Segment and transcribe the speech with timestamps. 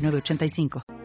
[0.00, 0.99] 8985.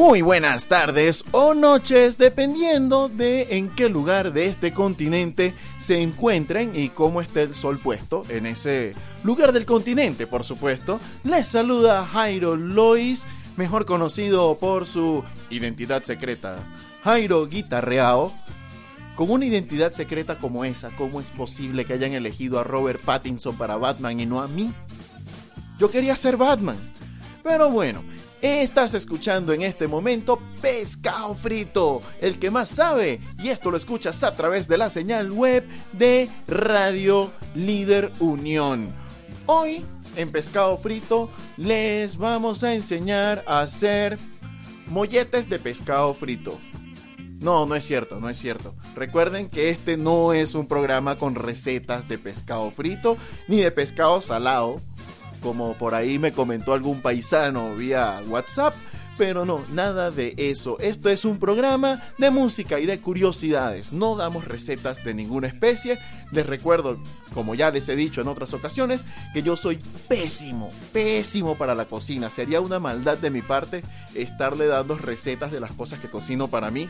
[0.00, 6.74] Muy buenas tardes o noches, dependiendo de en qué lugar de este continente se encuentren
[6.74, 8.94] y cómo esté el sol puesto en ese
[9.24, 10.98] lugar del continente, por supuesto.
[11.22, 13.26] Les saluda Jairo Lois,
[13.58, 16.56] mejor conocido por su identidad secreta,
[17.04, 18.32] Jairo Guitarreao.
[19.16, 23.54] Con una identidad secreta como esa, ¿cómo es posible que hayan elegido a Robert Pattinson
[23.54, 24.72] para Batman y no a mí?
[25.78, 26.78] Yo quería ser Batman.
[27.42, 28.02] Pero bueno,
[28.42, 34.22] estás escuchando en este momento Pescado Frito, el que más sabe, y esto lo escuchas
[34.22, 38.92] a través de la señal web de Radio Líder Unión.
[39.46, 39.84] Hoy
[40.16, 44.18] en Pescado Frito les vamos a enseñar a hacer
[44.88, 46.58] molletes de pescado frito.
[47.40, 48.74] No, no es cierto, no es cierto.
[48.94, 53.16] Recuerden que este no es un programa con recetas de pescado frito
[53.48, 54.80] ni de pescado salado,
[55.42, 58.74] como por ahí me comentó algún paisano vía WhatsApp.
[59.18, 60.78] Pero no, nada de eso.
[60.80, 63.92] Esto es un programa de música y de curiosidades.
[63.92, 65.98] No damos recetas de ninguna especie.
[66.32, 66.98] Les recuerdo,
[67.34, 69.04] como ya les he dicho en otras ocasiones,
[69.34, 69.78] que yo soy
[70.08, 72.30] pésimo, pésimo para la cocina.
[72.30, 73.82] Sería una maldad de mi parte
[74.14, 76.88] estarle dando recetas de las cosas que cocino para mí.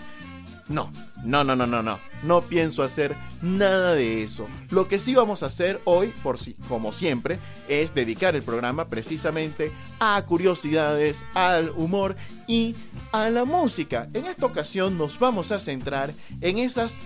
[0.71, 0.89] No,
[1.25, 1.99] no, no, no, no, no.
[2.23, 4.47] No pienso hacer nada de eso.
[4.71, 7.39] Lo que sí vamos a hacer hoy, por si, como siempre,
[7.69, 12.15] es dedicar el programa precisamente a curiosidades, al humor
[12.47, 12.77] y
[13.11, 14.09] a la música.
[14.15, 16.99] En esta ocasión nos vamos a centrar en esas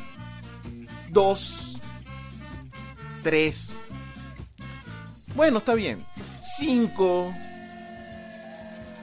[1.11, 1.81] dos,
[3.23, 3.75] tres,
[5.35, 5.99] bueno, está bien,
[6.37, 7.35] cinco.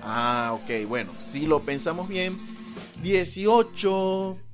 [0.04, 2.38] Ah, ok, bueno, si lo pensamos bien,
[3.02, 4.51] 18.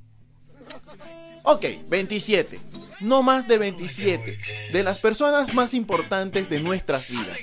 [1.50, 2.60] Ok, 27.
[3.00, 4.38] No más de 27.
[4.70, 7.38] De las personas más importantes de nuestras vidas.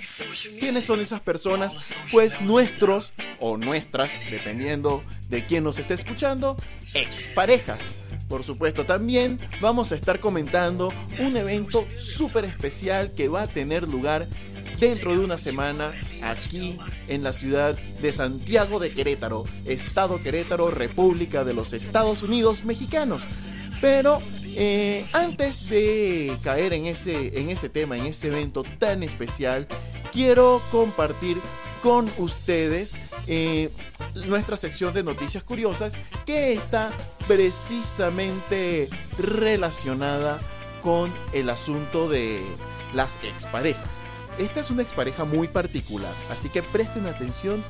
[0.59, 1.75] ¿Quiénes son esas personas?
[2.11, 6.55] Pues nuestros o nuestras, dependiendo de quién nos esté escuchando,
[6.93, 7.95] exparejas.
[8.29, 13.89] Por supuesto, también vamos a estar comentando un evento súper especial que va a tener
[13.89, 14.27] lugar
[14.79, 16.77] dentro de una semana aquí
[17.07, 23.23] en la ciudad de Santiago de Querétaro, Estado Querétaro, República de los Estados Unidos Mexicanos.
[23.81, 29.67] Pero eh, antes de caer en ese, en ese tema, en ese evento tan especial,
[30.11, 31.37] quiero compartir
[31.83, 32.95] con ustedes
[33.27, 33.69] eh,
[34.27, 35.93] nuestra sección de noticias curiosas
[36.25, 36.91] que está
[37.27, 38.89] precisamente
[39.19, 40.39] relacionada
[40.81, 42.41] con el asunto de
[42.93, 44.01] las exparejas.
[44.39, 47.63] Esta es una expareja muy particular, así que presten atención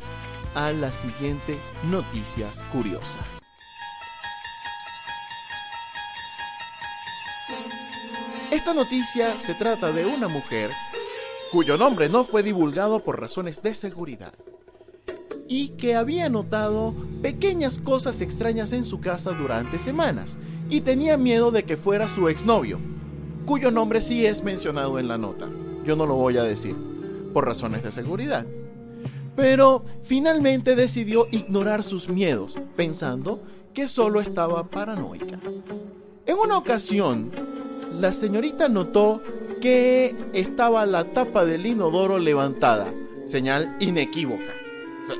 [0.55, 3.19] a la siguiente noticia curiosa.
[8.51, 10.71] Esta noticia se trata de una mujer
[11.51, 14.33] cuyo nombre no fue divulgado por razones de seguridad
[15.47, 20.37] y que había notado pequeñas cosas extrañas en su casa durante semanas
[20.69, 22.79] y tenía miedo de que fuera su exnovio,
[23.45, 25.47] cuyo nombre sí es mencionado en la nota.
[25.85, 26.75] Yo no lo voy a decir,
[27.33, 28.45] por razones de seguridad.
[29.35, 33.41] Pero finalmente decidió ignorar sus miedos, pensando
[33.73, 35.39] que solo estaba paranoica.
[36.25, 37.31] En una ocasión,
[37.99, 39.21] la señorita notó
[39.61, 42.91] que estaba la tapa del inodoro levantada,
[43.25, 44.53] señal inequívoca.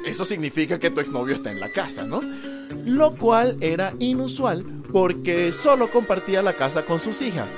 [0.06, 2.22] Eso significa que tu exnovio está en la casa, ¿no?
[2.86, 7.58] Lo cual era inusual porque solo compartía la casa con sus hijas.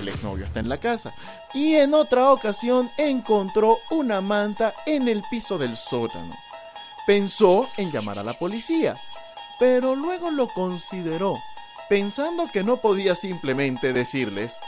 [0.00, 1.14] El exnovio está en la casa.
[1.54, 6.36] Y en otra ocasión encontró una manta en el piso del sótano.
[7.06, 8.96] Pensó en llamar a la policía,
[9.58, 11.38] pero luego lo consideró,
[11.88, 14.58] pensando que no podía simplemente decirles,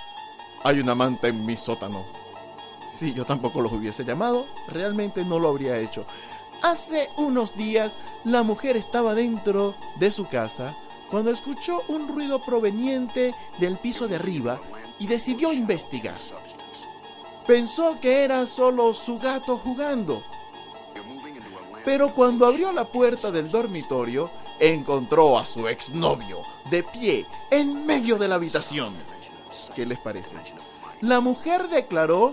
[0.64, 2.04] hay una manta en mi sótano.
[2.90, 6.04] Si yo tampoco los hubiese llamado, realmente no lo habría hecho.
[6.62, 10.74] Hace unos días la mujer estaba dentro de su casa
[11.10, 14.60] cuando escuchó un ruido proveniente del piso de arriba
[14.98, 16.18] y decidió investigar.
[17.46, 20.22] Pensó que era solo su gato jugando.
[21.84, 26.38] Pero cuando abrió la puerta del dormitorio, encontró a su exnovio
[26.70, 28.94] de pie en medio de la habitación.
[29.74, 30.36] ¿Qué les parece?
[31.00, 32.32] La mujer declaró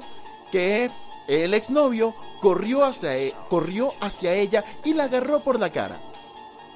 [0.52, 0.90] que
[1.28, 6.02] el exnovio corrió hacia, e- corrió hacia ella y la agarró por la cara.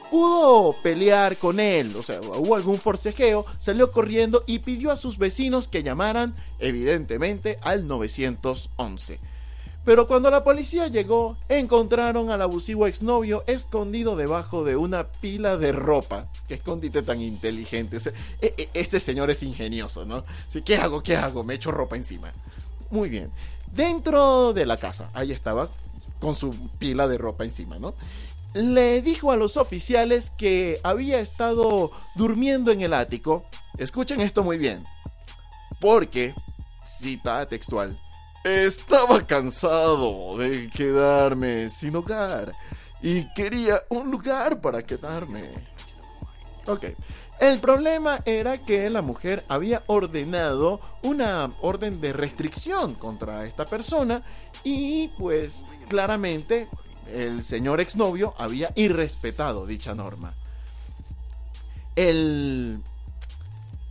[0.10, 5.17] Pudo pelear con él, o sea, hubo algún forcejeo, salió corriendo y pidió a sus
[5.17, 9.20] vecinos que llamaran, evidentemente, al 911.
[9.84, 15.72] Pero cuando la policía llegó, encontraron al abusivo exnovio escondido debajo de una pila de
[15.72, 16.28] ropa.
[16.48, 17.98] Qué escondite tan inteligente.
[17.98, 20.24] Ese, e- e- señor es ingenioso, ¿no?
[20.64, 21.02] ¿Qué hago?
[21.02, 21.44] ¿Qué hago?
[21.44, 22.32] Me echo ropa encima.
[22.92, 23.32] Muy bien.
[23.74, 25.68] Dentro de la casa, ahí estaba,
[26.20, 27.96] con su pila de ropa encima, ¿no?
[28.54, 33.46] Le dijo a los oficiales que había estado durmiendo en el ático.
[33.78, 34.86] Escuchen esto muy bien.
[35.80, 36.36] Porque,
[36.86, 37.98] cita textual,
[38.44, 42.54] estaba cansado de quedarme sin hogar
[43.02, 45.52] y quería un lugar para quedarme.
[46.68, 46.86] Ok.
[47.40, 54.24] El problema era que la mujer había ordenado una orden de restricción contra esta persona
[54.64, 56.68] y pues claramente
[57.12, 60.36] el señor exnovio había irrespetado dicha norma.
[61.96, 62.80] El,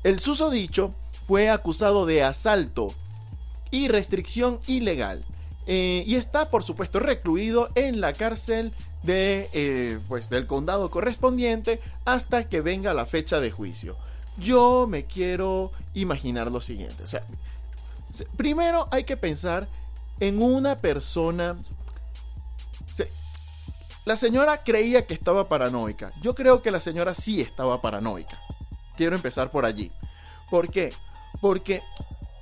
[0.04, 0.94] el susodicho
[1.26, 2.94] fue acusado de asalto
[3.70, 5.24] y restricción ilegal
[5.66, 8.72] eh, y está por supuesto recluido en la cárcel
[9.02, 13.96] de, eh, pues, del condado correspondiente hasta que venga la fecha de juicio.
[14.38, 17.02] Yo me quiero imaginar lo siguiente.
[17.02, 17.22] O sea,
[18.14, 19.66] se- primero hay que pensar
[20.18, 21.56] en una persona.
[24.06, 26.10] La señora creía que estaba paranoica.
[26.22, 28.40] Yo creo que la señora sí estaba paranoica.
[28.96, 29.92] Quiero empezar por allí.
[30.50, 30.92] ¿Por qué?
[31.40, 31.82] Porque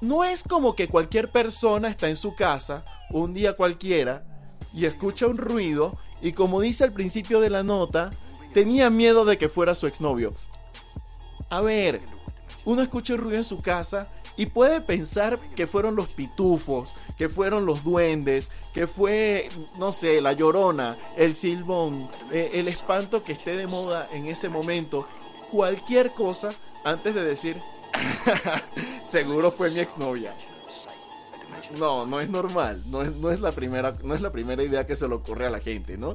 [0.01, 4.25] no es como que cualquier persona está en su casa un día cualquiera
[4.75, 8.11] y escucha un ruido y como dice al principio de la nota,
[8.55, 10.35] tenía miedo de que fuera su exnovio.
[11.49, 12.01] A ver,
[12.65, 17.29] uno escucha un ruido en su casa y puede pensar que fueron los pitufos, que
[17.29, 23.33] fueron los duendes, que fue, no sé, la llorona, el silbón, eh, el espanto que
[23.33, 25.07] esté de moda en ese momento,
[25.51, 26.51] cualquier cosa
[26.85, 27.57] antes de decir,
[29.05, 30.33] seguro fue mi exnovia.
[31.79, 34.87] No, no es normal, no es, no es la primera, no es la primera idea
[34.87, 36.15] que se le ocurre a la gente, ¿no?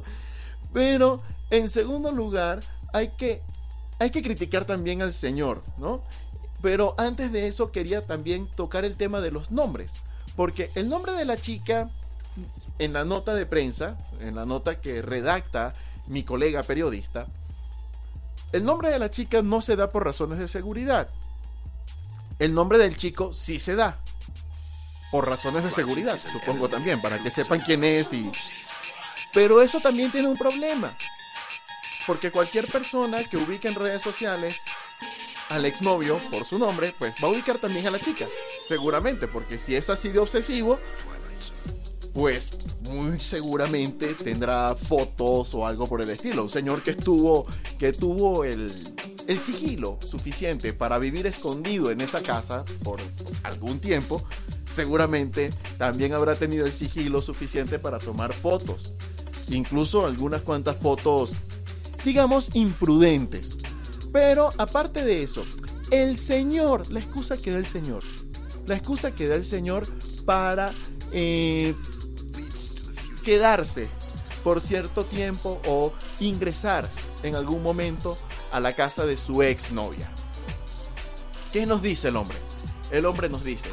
[0.74, 1.22] Pero
[1.52, 2.64] en segundo lugar,
[2.94, 3.42] hay que,
[4.00, 6.04] hay que criticar también al señor, ¿no?
[6.62, 9.94] Pero antes de eso quería también tocar el tema de los nombres,
[10.36, 11.92] porque el nombre de la chica
[12.80, 15.74] en la nota de prensa, en la nota que redacta
[16.08, 17.28] mi colega periodista,
[18.52, 21.08] el nombre de la chica no se da por razones de seguridad.
[22.40, 23.98] El nombre del chico sí se da.
[25.12, 28.32] Por razones de seguridad, supongo también, para que sepan quién es y...
[29.32, 30.98] Pero eso también tiene un problema.
[32.08, 34.60] Porque cualquier persona que ubique en redes sociales
[35.50, 38.28] al exnovio por su nombre, pues va a ubicar también a la chica.
[38.66, 40.80] Seguramente, porque si es así de obsesivo,
[42.14, 42.52] pues
[42.90, 46.44] muy seguramente tendrá fotos o algo por el estilo.
[46.44, 47.46] Un señor que estuvo,
[47.80, 48.72] que tuvo el,
[49.28, 53.00] el sigilo suficiente para vivir escondido en esa casa por
[53.44, 54.22] algún tiempo,
[54.70, 58.92] seguramente también habrá tenido el sigilo suficiente para tomar fotos.
[59.50, 61.34] Incluso algunas cuantas fotos,
[62.06, 63.58] digamos, imprudentes.
[64.12, 65.44] Pero aparte de eso,
[65.90, 68.04] el señor, la excusa que da el señor,
[68.68, 69.88] la excusa que da el señor
[70.26, 70.72] para
[71.12, 71.76] eh,
[73.24, 73.90] quedarse
[74.44, 76.88] por cierto tiempo o ingresar
[77.24, 78.18] en algún momento
[78.52, 80.08] a la casa de su exnovia.
[81.52, 82.38] ¿Qué nos dice el hombre?
[82.92, 83.70] El hombre nos dice,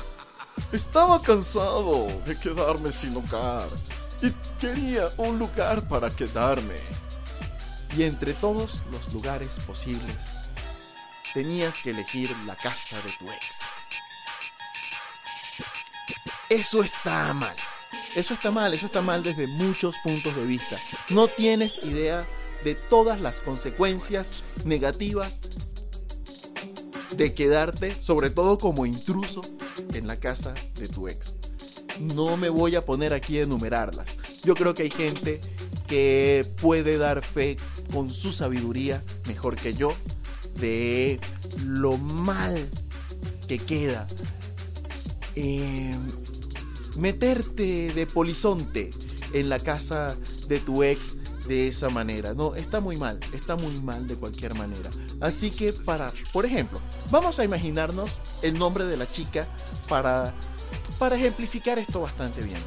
[0.72, 3.68] estaba cansado de quedarme sin hogar
[4.22, 4.30] y
[4.60, 6.76] quería un lugar para quedarme.
[7.96, 10.14] Y entre todos los lugares posibles,
[11.34, 13.60] tenías que elegir la casa de tu ex.
[16.48, 17.56] Eso está mal.
[18.14, 20.76] Eso está mal, eso está mal desde muchos puntos de vista.
[21.10, 22.26] No tienes idea
[22.64, 25.40] de todas las consecuencias negativas
[27.16, 29.40] de quedarte, sobre todo como intruso,
[29.92, 31.34] en la casa de tu ex.
[32.00, 34.08] No me voy a poner aquí a enumerarlas.
[34.42, 35.40] Yo creo que hay gente
[35.86, 37.56] que puede dar fe
[37.92, 39.92] con su sabiduría, mejor que yo,
[40.56, 41.20] de
[41.64, 42.68] lo mal
[43.48, 44.06] que queda.
[45.34, 45.94] Eh,
[46.96, 48.90] meterte de polizonte
[49.32, 50.16] en la casa
[50.48, 51.16] de tu ex
[51.46, 52.34] de esa manera.
[52.34, 54.90] No, está muy mal, está muy mal de cualquier manera.
[55.20, 56.80] Así que para, por ejemplo,
[57.10, 58.10] vamos a imaginarnos
[58.42, 59.46] el nombre de la chica
[59.88, 60.32] para,
[60.98, 62.60] para ejemplificar esto bastante bien.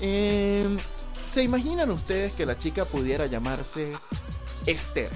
[0.00, 0.78] Eh,
[1.26, 3.92] ¿Se imaginan ustedes que la chica pudiera llamarse
[4.66, 5.10] Esther?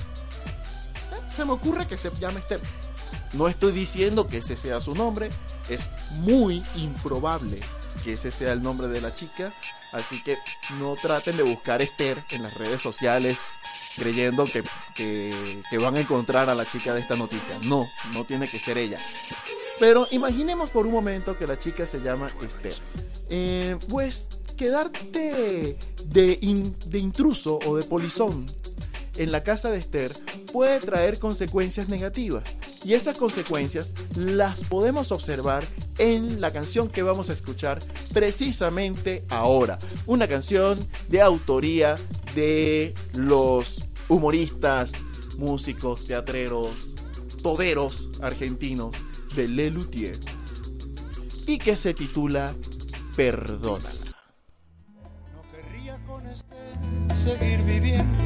[1.35, 2.61] Se me ocurre que se llame Esther.
[3.33, 5.29] No estoy diciendo que ese sea su nombre,
[5.69, 5.81] es
[6.21, 7.61] muy improbable
[8.03, 9.53] que ese sea el nombre de la chica,
[9.93, 10.39] así que
[10.79, 13.39] no traten de buscar Esther en las redes sociales
[13.97, 14.63] creyendo que,
[14.95, 17.59] que- van a encontrar a la chica de esta noticia.
[17.63, 18.99] No, no tiene que ser ella.
[19.79, 22.75] Pero imaginemos por un momento que la chica se llama Esther.
[23.31, 28.47] Eh, pues quedarte de, de intruso o de polizón
[29.17, 30.13] en la casa de Esther
[30.53, 32.45] puede traer consecuencias negativas.
[32.85, 35.65] Y esas consecuencias las podemos observar
[35.99, 37.81] en la canción que vamos a escuchar
[38.13, 39.79] precisamente ahora.
[40.07, 41.97] Una canción de autoría
[42.35, 44.93] de los humoristas,
[45.39, 46.95] músicos, teatreros,
[47.43, 48.97] toderos argentinos
[49.35, 50.19] de Le Luthier
[51.47, 52.55] y que se titula
[53.17, 53.91] Perdónala.
[55.33, 56.57] No querría con este
[57.23, 58.25] seguir viviendo.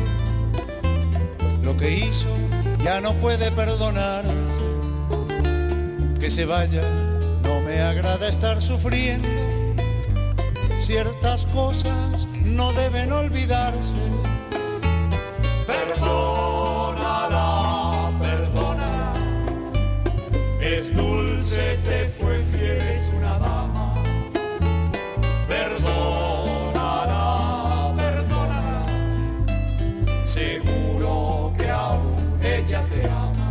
[1.62, 2.28] Lo que hizo
[2.82, 4.32] ya no puede perdonarse.
[6.18, 6.82] Que se vaya,
[7.78, 9.28] me agrada estar sufriendo.
[10.80, 13.94] Ciertas cosas no deben olvidarse.
[15.64, 17.40] Perdónala,
[18.20, 19.12] perdónala.
[20.60, 23.94] Es dulce, te fue fiel, es una dama.
[25.46, 27.24] Perdónala,
[27.96, 28.86] perdónala.
[30.24, 33.50] Seguro que aún ella te ama.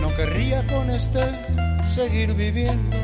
[0.00, 1.49] No querría con este
[1.90, 2.96] seguir viviendo.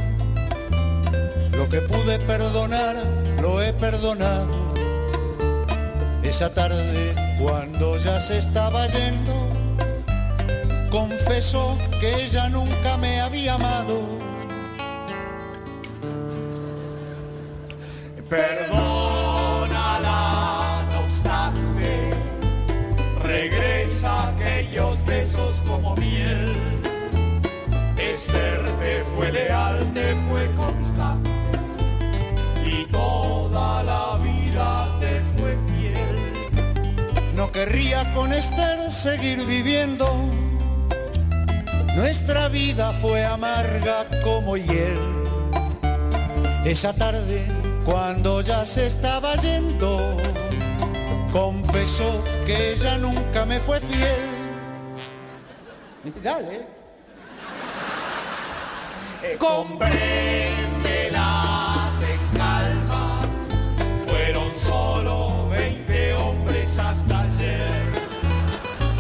[1.53, 2.97] Lo que pude perdonar,
[3.43, 4.55] lo he perdonado.
[6.23, 9.49] Esa tarde, cuando ya se estaba yendo,
[10.91, 14.03] confesó que ella nunca me había amado.
[18.29, 20.09] Perdónala,
[20.93, 22.15] no obstante,
[23.23, 26.76] regresa aquellos besos como miel.
[28.17, 31.29] Esther te fue leal, te fue constante
[32.65, 36.17] y toda la vida te fue fiel.
[37.35, 40.09] No querría con Esther seguir viviendo.
[41.95, 44.99] Nuestra vida fue amarga como hiel.
[46.65, 47.45] Esa tarde,
[47.85, 50.17] cuando ya se estaba yendo,
[51.31, 54.17] confesó que ella nunca me fue fiel.
[56.25, 56.76] Dale.
[59.39, 61.29] Compréndela,
[62.01, 63.21] ten calma.
[64.07, 67.83] Fueron solo 20 hombres hasta ayer.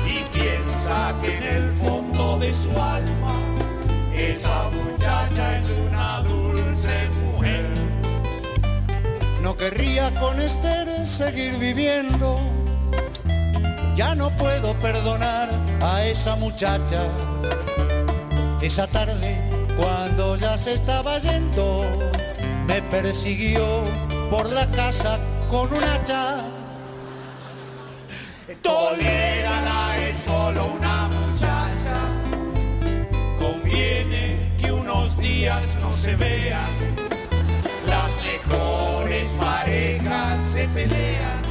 [0.04, 3.34] Y piensa que en el fondo de su alma,
[4.14, 7.66] esa muchacha es una dulce mujer.
[9.42, 12.40] No querría con Esther seguir viviendo.
[13.94, 15.48] Ya no puedo perdonar
[15.80, 17.00] a esa muchacha.
[18.60, 19.45] Esa tarde,
[19.76, 21.84] cuando ya se estaba yendo,
[22.66, 23.84] me persiguió
[24.30, 25.18] por la casa
[25.50, 26.44] con un hacha.
[28.62, 31.96] Tolérala, es solo una muchacha.
[33.38, 36.70] Conviene que unos días no se vean.
[37.86, 41.42] Las mejores parejas se pelean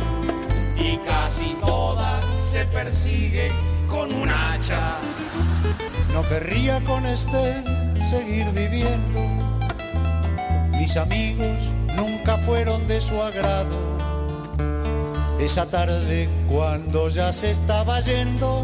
[0.78, 3.52] y casi todas se persiguen
[3.88, 4.98] con un hacha.
[6.14, 7.75] No querría con este
[8.06, 9.20] seguir viviendo.
[10.72, 11.58] Mis amigos
[11.96, 13.78] nunca fueron de su agrado.
[15.40, 18.64] Esa tarde, cuando ya se estaba yendo,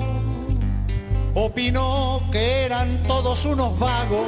[1.33, 4.27] opinó que eran todos unos vagos.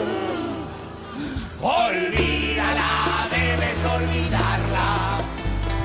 [1.61, 5.21] Olvídala, debes olvidarla.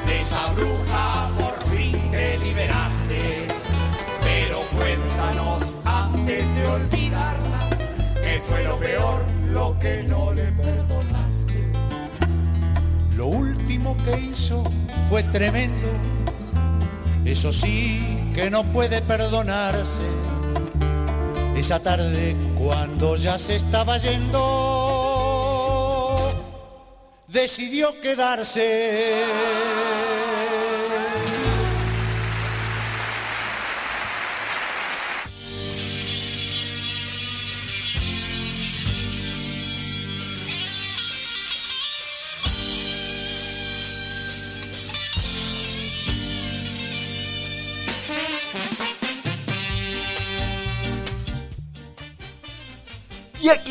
[0.06, 3.46] De esa bruja por fin te liberaste.
[4.22, 7.77] Pero cuéntanos antes de olvidarla,
[8.38, 9.20] que fue lo peor,
[9.50, 11.72] lo que no le perdonaste.
[13.16, 14.62] Lo último que hizo
[15.08, 15.88] fue tremendo.
[17.24, 20.02] Eso sí que no puede perdonarse.
[21.56, 24.38] Esa tarde cuando ya se estaba yendo,
[27.26, 29.24] decidió quedarse.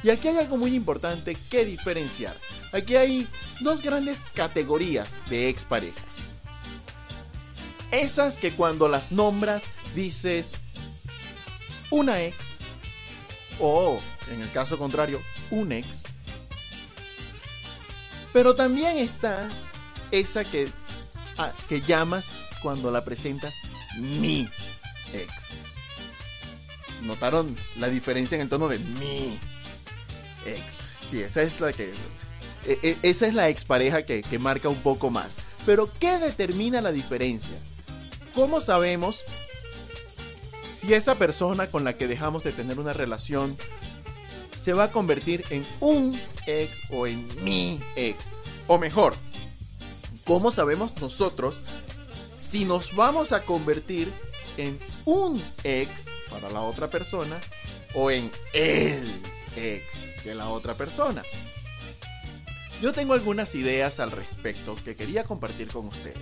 [0.03, 2.39] Y aquí hay algo muy importante que diferenciar.
[2.73, 3.27] Aquí hay
[3.61, 6.19] dos grandes categorías de exparejas.
[7.91, 10.57] Esas que cuando las nombras dices
[11.91, 12.37] una ex
[13.61, 13.99] o
[14.31, 16.14] en el caso contrario un ex.
[18.35, 19.49] Pero también está
[20.11, 20.69] esa que,
[21.39, 23.55] a- que llamas cuando la presentas
[23.99, 24.47] mi
[25.15, 25.55] ex.
[27.03, 29.39] ¿Notaron la diferencia en el tono de mi
[30.47, 30.79] ex?
[31.09, 31.93] Sí, esa es la que.
[32.67, 35.37] e- e- esa es la expareja que, que marca un poco más.
[35.65, 37.55] Pero, ¿qué determina la diferencia?
[38.35, 39.21] ¿Cómo sabemos
[40.75, 43.57] si esa persona con la que dejamos de tener una relación
[44.57, 48.17] se va a convertir en un ex o en mi ex?
[48.67, 49.15] O mejor,
[50.25, 51.59] ¿cómo sabemos nosotros
[52.35, 54.11] si nos vamos a convertir
[54.57, 57.41] en un ex para la otra persona
[57.95, 59.21] o en el
[59.57, 61.23] ex de la otra persona?
[62.81, 66.19] Yo tengo algunas ideas al respecto que quería compartir con ustedes.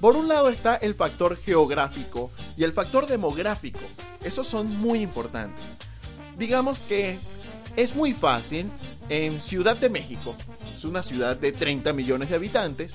[0.00, 3.80] Por un lado está el factor geográfico y el factor demográfico.
[4.22, 5.64] Esos son muy importantes.
[6.38, 7.18] Digamos que
[7.76, 8.70] es muy fácil
[9.08, 10.34] en Ciudad de México,
[10.74, 12.94] es una ciudad de 30 millones de habitantes,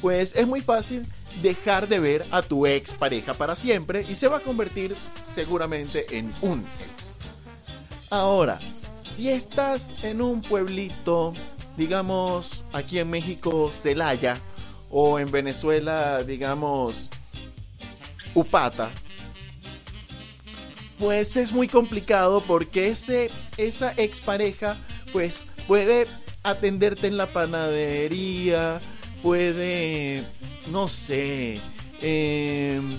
[0.00, 1.06] pues es muy fácil
[1.42, 4.96] dejar de ver a tu ex pareja para siempre y se va a convertir
[5.26, 7.14] seguramente en un ex.
[8.10, 8.58] Ahora,
[9.04, 11.34] si estás en un pueblito,
[11.76, 14.38] digamos aquí en México, Celaya,
[14.90, 17.08] o en Venezuela, digamos,
[18.34, 18.90] Upata,
[20.98, 24.76] pues es muy complicado porque ese, esa expareja,
[25.12, 26.06] pues puede
[26.42, 28.80] atenderte en la panadería,
[29.22, 30.24] puede,
[30.68, 31.60] no sé,
[32.00, 32.96] em,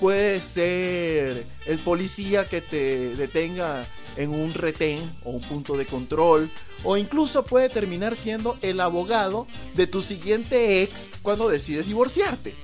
[0.00, 3.86] puede ser el policía que te detenga
[4.16, 6.50] en un retén o un punto de control,
[6.84, 12.54] o incluso puede terminar siendo el abogado de tu siguiente ex cuando decides divorciarte.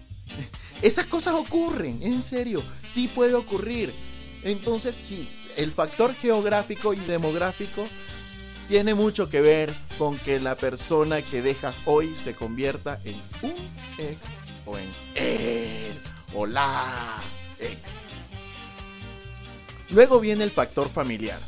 [0.82, 3.92] Esas cosas ocurren, en serio, sí puede ocurrir.
[4.42, 7.84] Entonces sí, el factor geográfico y demográfico
[8.68, 13.54] tiene mucho que ver con que la persona que dejas hoy se convierta en un
[13.98, 14.18] ex
[14.66, 15.94] o en él
[16.34, 17.16] o la
[17.58, 17.94] ex.
[19.90, 21.40] Luego viene el factor familiar.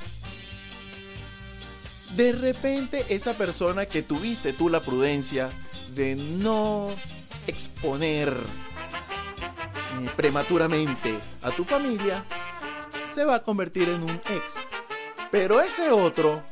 [2.16, 5.50] De repente esa persona que tuviste tú la prudencia
[5.94, 6.90] de no
[7.46, 8.28] exponer
[10.00, 12.24] eh, prematuramente a tu familia,
[13.10, 14.54] se va a convertir en un ex.
[15.30, 16.42] Pero ese otro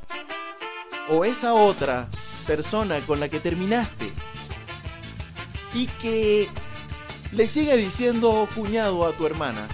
[1.08, 2.08] o esa otra
[2.46, 4.12] persona con la que terminaste
[5.74, 6.48] y que
[7.32, 9.66] le sigue diciendo cuñado a tu hermana,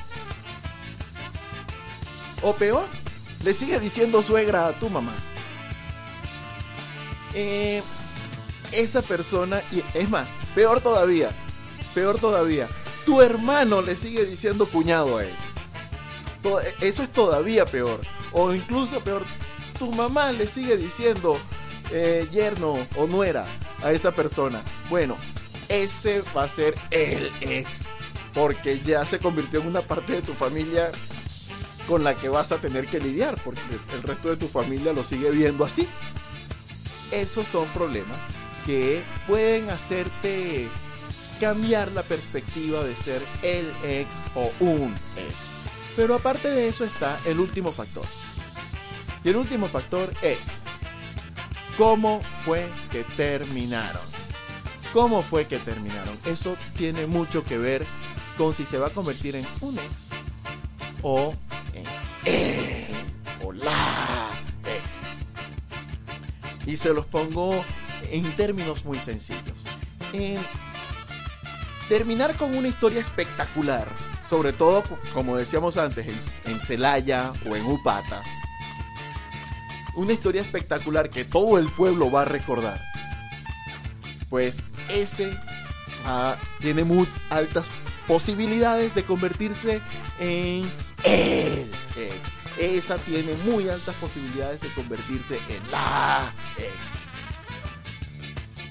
[2.42, 2.84] o peor,
[3.42, 5.14] le sigue diciendo suegra a tu mamá.
[7.34, 7.82] Eh,
[8.72, 11.30] esa persona, y es más, peor todavía,
[11.94, 12.68] peor todavía,
[13.06, 15.34] tu hermano le sigue diciendo cuñado a él.
[16.80, 18.00] Eso es todavía peor.
[18.32, 19.24] O incluso peor,
[19.78, 21.38] tu mamá le sigue diciendo
[21.90, 23.46] eh, yerno o nuera
[23.82, 24.62] a esa persona.
[24.90, 25.16] Bueno,
[25.68, 27.84] ese va a ser el ex.
[28.32, 30.90] Porque ya se convirtió en una parte de tu familia
[31.86, 33.36] con la que vas a tener que lidiar.
[33.44, 33.60] Porque
[33.94, 35.88] el resto de tu familia lo sigue viendo así.
[37.10, 38.18] Esos son problemas
[38.66, 40.68] que pueden hacerte
[41.40, 45.53] cambiar la perspectiva de ser el ex o un ex.
[45.96, 48.04] Pero aparte de eso está el último factor.
[49.22, 50.62] Y el último factor es
[51.76, 54.02] cómo fue que terminaron.
[54.92, 56.16] ¿Cómo fue que terminaron?
[56.26, 57.84] Eso tiene mucho que ver
[58.36, 60.08] con si se va a convertir en un ex
[61.02, 61.34] o
[61.72, 61.84] en
[62.24, 62.86] el
[63.42, 64.30] o la
[64.66, 65.00] ex.
[66.66, 67.64] Y se los pongo
[68.10, 69.56] en términos muy sencillos.
[70.12, 70.38] En
[71.88, 73.88] terminar con una historia espectacular,
[74.28, 74.82] sobre todo,
[75.12, 76.06] como decíamos antes,
[76.46, 78.22] en, Celaya o en Upata.
[79.94, 82.80] Una historia espectacular que todo el pueblo va a recordar.
[84.28, 85.36] Pues ese
[86.06, 87.68] ah, tiene muy altas
[88.06, 89.80] posibilidades de convertirse
[90.18, 90.68] en
[91.04, 92.34] el ex.
[92.58, 96.24] Esa tiene muy altas posibilidades de convertirse en la
[96.56, 96.94] ex.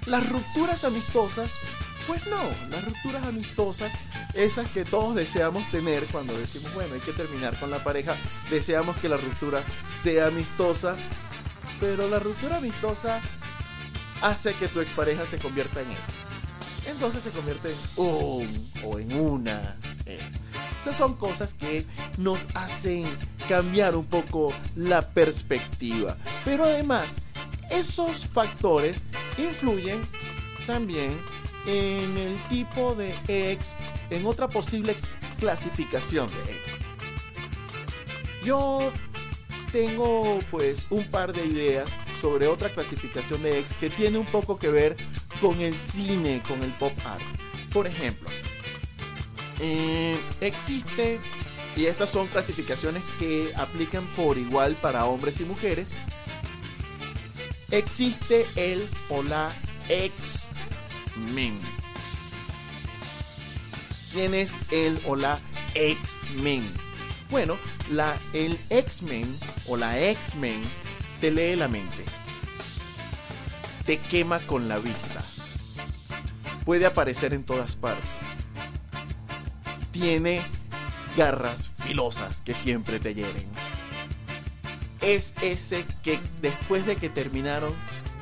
[0.08, 1.54] Las rupturas amistosas
[2.08, 3.94] Pues no, las rupturas amistosas,
[4.34, 8.18] esas que todos deseamos tener cuando decimos, bueno, hay que terminar con la pareja,
[8.50, 9.64] deseamos que la ruptura
[10.02, 10.98] sea amistosa,
[11.80, 13.22] pero la ruptura amistosa
[14.22, 16.00] hace que tu expareja se convierta en ex.
[16.88, 20.42] Entonces se convierte en un o en una ex.
[20.82, 21.86] Esas son cosas que
[22.18, 23.06] nos hacen
[23.48, 26.18] cambiar un poco la perspectiva.
[26.44, 27.06] Pero además,
[27.72, 29.04] esos factores
[29.38, 30.02] influyen
[30.68, 31.18] también
[31.66, 33.76] en el tipo de ex,
[34.10, 34.96] en otra posible
[35.40, 36.84] clasificación de ex.
[38.44, 38.92] Yo
[39.72, 41.90] tengo pues un par de ideas
[42.22, 44.96] sobre otra clasificación de ex que tiene un poco que ver
[45.42, 47.24] con el cine, con el pop art.
[47.72, 48.30] Por ejemplo,
[49.60, 51.20] eh, existe,
[51.76, 55.88] y estas son clasificaciones que aplican por igual para hombres y mujeres,
[57.72, 59.52] existe el o la
[61.14, 61.60] ex-men.
[64.12, 65.40] ¿Quién es el o la
[65.76, 66.64] ex-men?
[67.30, 67.58] Bueno,
[67.92, 69.26] la, el X-Men
[69.68, 70.62] o la X-Men
[71.20, 72.06] te lee la mente.
[73.86, 75.20] Te quema con la vista.
[76.64, 78.06] Puede aparecer en todas partes.
[79.92, 80.42] Tiene
[81.18, 83.50] garras filosas que siempre te hieren.
[85.02, 87.74] Es ese que después de que terminaron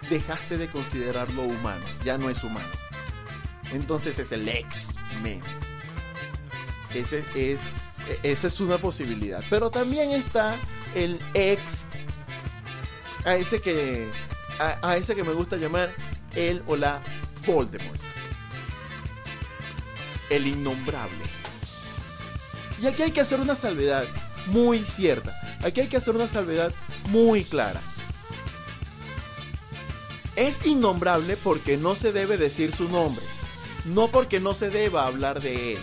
[0.09, 1.85] dejaste de considerarlo humano.
[2.05, 2.80] Ya no es humano.
[3.73, 5.41] Entonces es el X-Men.
[6.93, 7.13] Es
[8.23, 9.43] esa es una posibilidad.
[9.49, 10.55] Pero también está
[10.95, 11.87] el ex.
[13.25, 14.09] A ese que.
[14.59, 15.91] A ese que me gusta llamar
[16.35, 17.01] el o la
[17.45, 17.99] Voldemort.
[20.29, 21.25] El innombrable.
[22.81, 24.05] Y aquí hay que hacer una salvedad
[24.47, 25.33] muy cierta.
[25.63, 26.73] Aquí hay que hacer una salvedad
[27.09, 27.81] muy clara.
[30.35, 33.23] Es innombrable porque no se debe decir su nombre.
[33.85, 35.79] No porque no se deba hablar de él.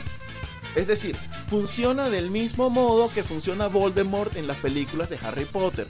[0.77, 1.17] Es decir,
[1.49, 5.87] funciona del mismo modo que funciona Voldemort en las películas de Harry Potter.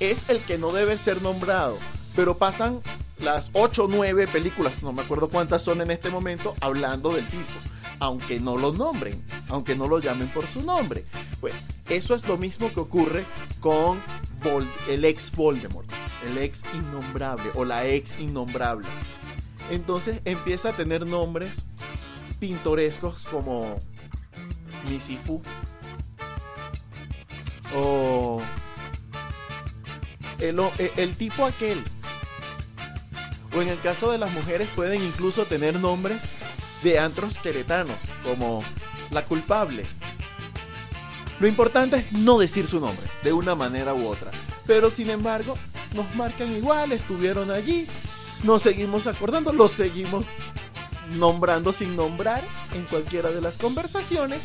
[0.00, 1.78] Es el que no debe ser nombrado,
[2.16, 2.80] pero pasan
[3.18, 7.26] las 8 o 9 películas, no me acuerdo cuántas son en este momento, hablando del
[7.26, 7.52] tipo,
[8.00, 11.04] aunque no lo nombren, aunque no lo llamen por su nombre.
[11.40, 11.54] Pues
[11.88, 13.24] eso es lo mismo que ocurre
[13.60, 14.02] con
[14.88, 15.90] el ex Voldemort,
[16.26, 18.88] el ex innombrable o la ex innombrable.
[19.70, 21.64] Entonces empieza a tener nombres
[22.38, 23.76] pintorescos como
[24.88, 25.42] Misifu
[27.74, 28.42] o
[30.38, 31.82] el, e- el tipo aquel.
[33.56, 36.22] O en el caso de las mujeres pueden incluso tener nombres
[36.82, 38.62] de antros queretanos, como
[39.10, 39.82] la culpable.
[41.40, 44.30] Lo importante es no decir su nombre, de una manera u otra.
[44.66, 45.56] Pero sin embargo,
[45.94, 47.86] nos marcan igual, estuvieron allí,
[48.44, 50.26] nos seguimos acordando, los seguimos
[51.18, 54.44] nombrando sin nombrar en cualquiera de las conversaciones,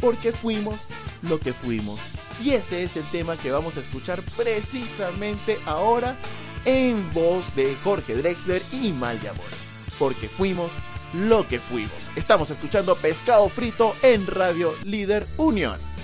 [0.00, 0.82] porque fuimos
[1.22, 1.98] lo que fuimos.
[2.42, 6.16] Y ese es el tema que vamos a escuchar precisamente ahora
[6.64, 9.68] en voz de Jorge Drexler y Maya Mores.
[9.98, 10.72] Porque fuimos
[11.14, 12.10] lo que fuimos.
[12.14, 15.97] Estamos escuchando Pescado Frito en Radio Líder Unión.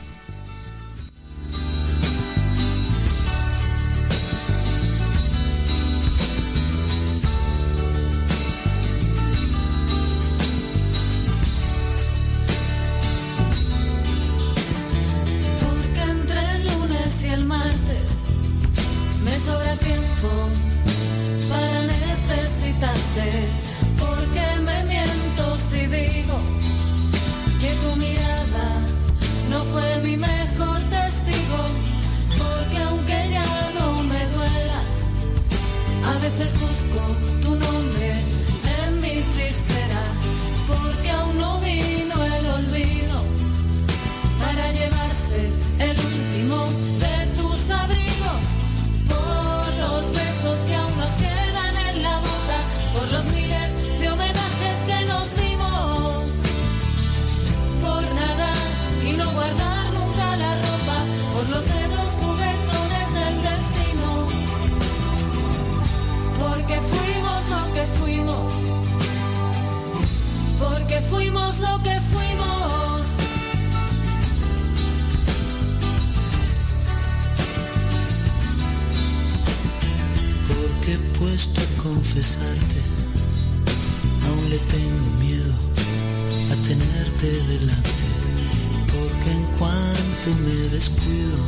[90.75, 91.39] Descuido,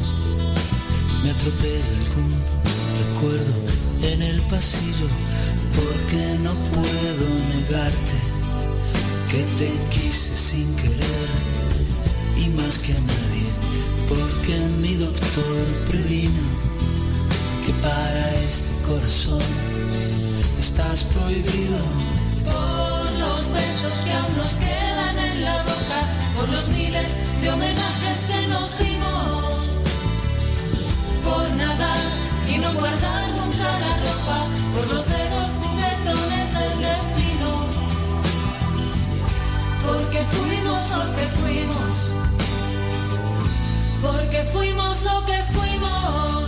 [1.25, 2.31] me atropella algún
[3.03, 3.55] recuerdo
[4.03, 5.09] en el pasillo.
[5.75, 8.19] porque no puedo negarte
[9.31, 11.29] que te quise sin querer
[12.39, 13.49] y más que a nadie,
[14.09, 16.47] porque mi doctor previno
[17.65, 19.43] que para este corazón
[20.59, 21.79] estás prohibido.
[22.45, 25.76] Por los besos que aún nos quedan en la boca,
[26.37, 29.55] por los miles de homenajes que nos dimos,
[31.25, 32.05] por nadar
[32.49, 34.39] y no guardar nunca la ropa,
[34.75, 37.51] por los dedos juguetones del destino,
[39.87, 41.93] porque fuimos lo que fuimos,
[44.03, 46.46] porque fuimos lo que fuimos.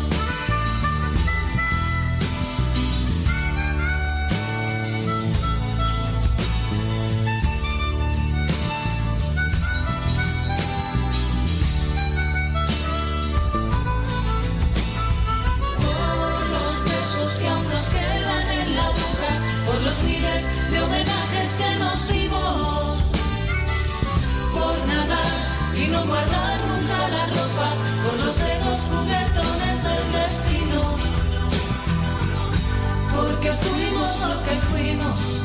[34.19, 35.43] Fuimos lo que fuimos,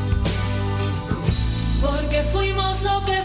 [1.82, 3.23] porque fuimos lo que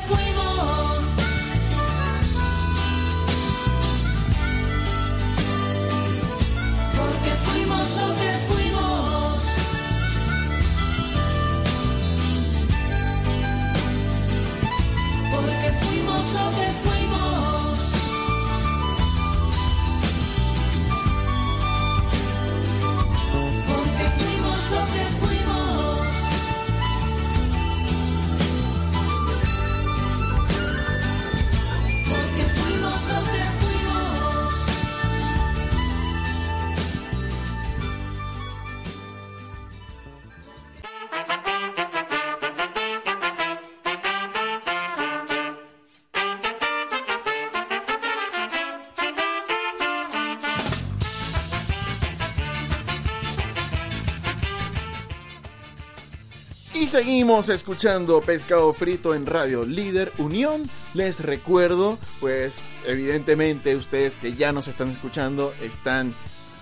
[56.89, 60.63] seguimos escuchando Pescado Frito en Radio Líder Unión.
[60.95, 66.15] Les recuerdo, pues evidentemente ustedes que ya nos están escuchando están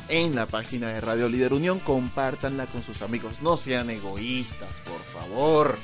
[0.08, 1.78] en la página de Radio Líder Unión.
[1.78, 3.40] Compártanla con sus amigos.
[3.40, 5.78] No sean egoístas, por favor.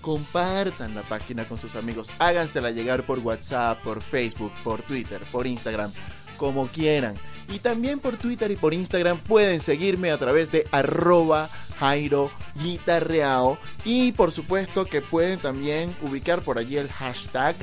[0.00, 2.12] Compartan la página con sus amigos.
[2.20, 5.92] Hágansela llegar por WhatsApp, por Facebook, por Twitter, por Instagram,
[6.36, 7.16] como quieran.
[7.48, 11.50] Y también por Twitter y por Instagram pueden seguirme a través de arroba
[11.80, 12.30] Jairo
[12.62, 13.58] Guitarreao.
[13.84, 17.56] Y por supuesto que pueden también ubicar por allí el hashtag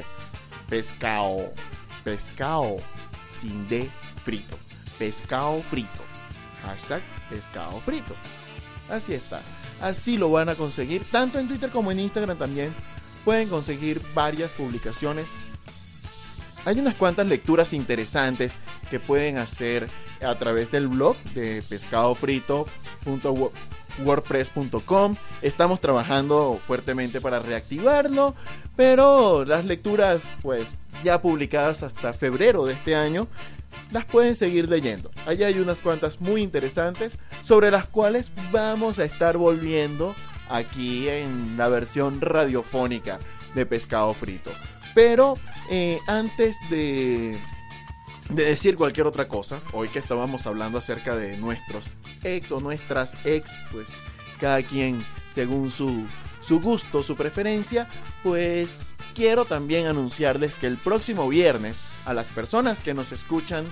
[0.68, 1.46] pescao.
[2.04, 2.78] Pescao
[3.28, 3.88] sin de
[4.24, 4.58] frito.
[4.98, 6.04] Pescao frito.
[6.64, 8.16] Hashtag pescado frito.
[8.90, 9.42] Así está.
[9.82, 11.04] Así lo van a conseguir.
[11.12, 12.74] Tanto en Twitter como en Instagram también
[13.24, 15.30] pueden conseguir varias publicaciones.
[16.66, 18.56] Hay unas cuantas lecturas interesantes
[18.90, 19.88] que pueden hacer
[20.22, 23.77] a través del blog de pescadofrito.wordpress.com.
[25.42, 28.36] Estamos trabajando fuertemente para reactivarlo,
[28.76, 33.28] pero las lecturas pues ya publicadas hasta febrero de este año
[33.92, 35.12] las pueden seguir leyendo.
[35.26, 40.16] Allá hay unas cuantas muy interesantes sobre las cuales vamos a estar volviendo
[40.50, 43.20] aquí en la versión radiofónica
[43.56, 44.52] de Pescado Frito.
[44.94, 45.38] Pero
[45.70, 47.38] eh, antes de,
[48.30, 53.26] de decir cualquier otra cosa, hoy que estábamos hablando acerca de nuestros ex o nuestras
[53.26, 53.88] ex, pues
[54.40, 56.04] cada quien según su,
[56.42, 57.88] su gusto, su preferencia,
[58.24, 58.80] pues
[59.16, 63.68] quiero también anunciarles que el próximo viernes a las personas que nos escuchan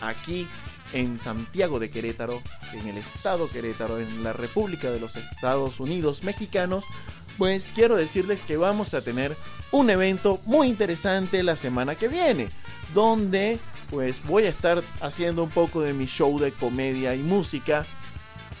[0.00, 0.46] aquí
[0.92, 2.40] en Santiago de Querétaro,
[2.72, 6.84] en el estado Querétaro, en la República de los Estados Unidos Mexicanos,
[7.36, 9.36] pues quiero decirles que vamos a tener
[9.70, 12.48] un evento muy interesante la semana que viene,
[12.94, 13.58] donde
[13.90, 17.86] pues voy a estar haciendo un poco de mi show de comedia y música.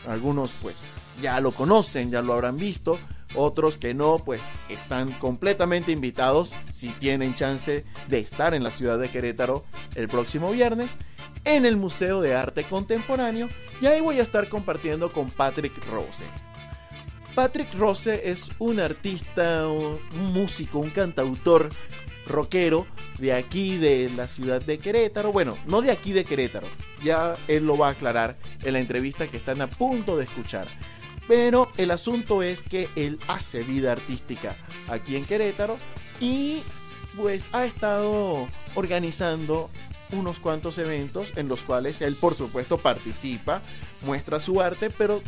[0.08, 0.76] Algunos pues
[1.22, 2.98] ya lo conocen, ya lo habrán visto.
[3.34, 8.98] Otros que no, pues están completamente invitados si tienen chance de estar en la ciudad
[8.98, 9.64] de Querétaro
[9.96, 10.92] el próximo viernes
[11.44, 13.48] en el Museo de Arte Contemporáneo
[13.80, 16.24] y ahí voy a estar compartiendo con Patrick Rose.
[17.34, 21.70] Patrick Rose es un artista, un músico, un cantautor
[22.28, 22.86] rockero
[23.18, 25.32] de aquí de la ciudad de Querétaro.
[25.32, 26.68] Bueno, no de aquí de Querétaro.
[27.02, 30.68] Ya él lo va a aclarar en la entrevista que están a punto de escuchar.
[31.26, 34.56] Pero el asunto es que él hace vida artística
[34.88, 35.76] aquí en Querétaro
[36.20, 36.62] y
[37.16, 39.68] pues ha estado organizando
[40.12, 43.60] unos cuantos eventos en los cuales él por supuesto participa,
[44.06, 45.20] muestra su arte, pero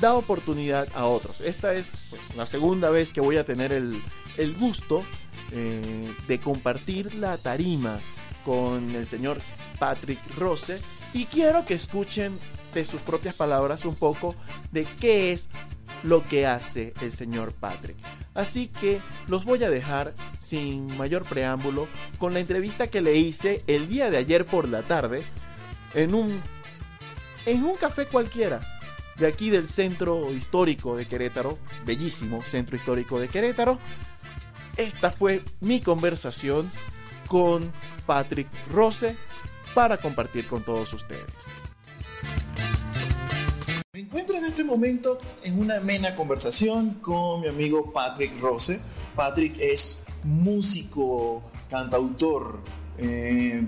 [0.00, 1.40] da oportunidad a otros.
[1.40, 4.02] Esta es pues, la segunda vez que voy a tener el,
[4.36, 5.04] el gusto
[5.52, 7.98] eh, de compartir la tarima
[8.44, 9.38] con el señor
[9.78, 10.80] Patrick Rose
[11.12, 12.36] y quiero que escuchen
[12.74, 14.34] de sus propias palabras un poco
[14.72, 15.48] de qué es
[16.02, 17.96] lo que hace el señor Patrick.
[18.34, 21.88] Así que los voy a dejar sin mayor preámbulo
[22.18, 25.22] con la entrevista que le hice el día de ayer por la tarde
[25.94, 26.40] en un
[27.46, 28.60] en un café cualquiera
[29.16, 33.78] de aquí del centro histórico de Querétaro, bellísimo centro histórico de Querétaro.
[34.78, 36.70] Esta fue mi conversación
[37.26, 37.70] con
[38.06, 39.16] Patrick Rose
[39.74, 41.52] para compartir con todos ustedes.
[43.92, 48.78] Me encuentro en este momento en una amena conversación con mi amigo Patrick Rose.
[49.16, 52.60] Patrick es músico, cantautor,
[52.98, 53.66] eh,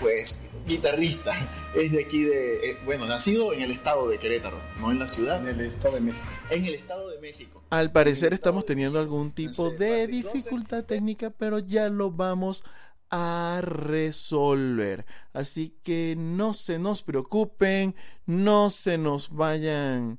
[0.00, 1.32] pues guitarrista.
[1.74, 5.06] Es de aquí de, eh, bueno, nacido en el estado de Querétaro, no en la
[5.06, 5.46] ciudad.
[5.46, 6.24] En el Estado de México.
[6.50, 7.62] En el estado de México.
[7.70, 12.64] Al parecer estamos teniendo algún tipo de dificultad técnica, pero ya lo vamos
[13.10, 15.04] a resolver.
[15.32, 17.94] Así que no se nos preocupen,
[18.26, 20.18] no se nos vayan,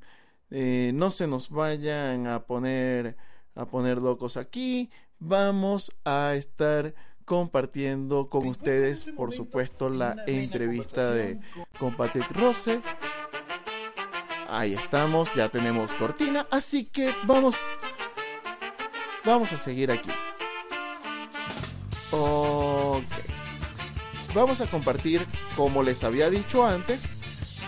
[0.50, 3.18] eh, no se nos vayan a poner
[3.56, 4.90] a poner locos aquí.
[5.20, 6.96] Vamos a estar
[7.32, 11.40] compartiendo con ustedes, por supuesto, la entrevista de
[11.80, 12.82] con Patrick Rose.
[14.50, 17.56] Ahí estamos, ya tenemos cortina, así que vamos
[19.24, 20.10] vamos a seguir aquí.
[22.12, 23.06] Ok.
[24.36, 25.26] Vamos a compartir,
[25.56, 27.62] como les había dicho antes,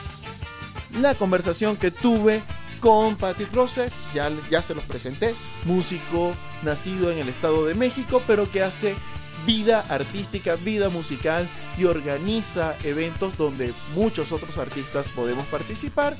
[0.99, 2.41] la conversación que tuve
[2.81, 3.89] con Patrick Rose.
[4.13, 5.33] Ya, ya se los presenté.
[5.63, 6.31] Músico
[6.63, 8.97] nacido en el Estado de México, pero que hace
[9.45, 16.13] vida artística, vida musical y organiza eventos donde muchos otros artistas podemos participar.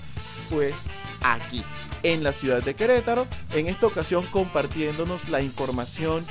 [0.50, 0.76] Pues
[1.22, 1.64] aquí,
[2.04, 6.26] en la ciudad de Querétaro, en esta ocasión compartiéndonos la información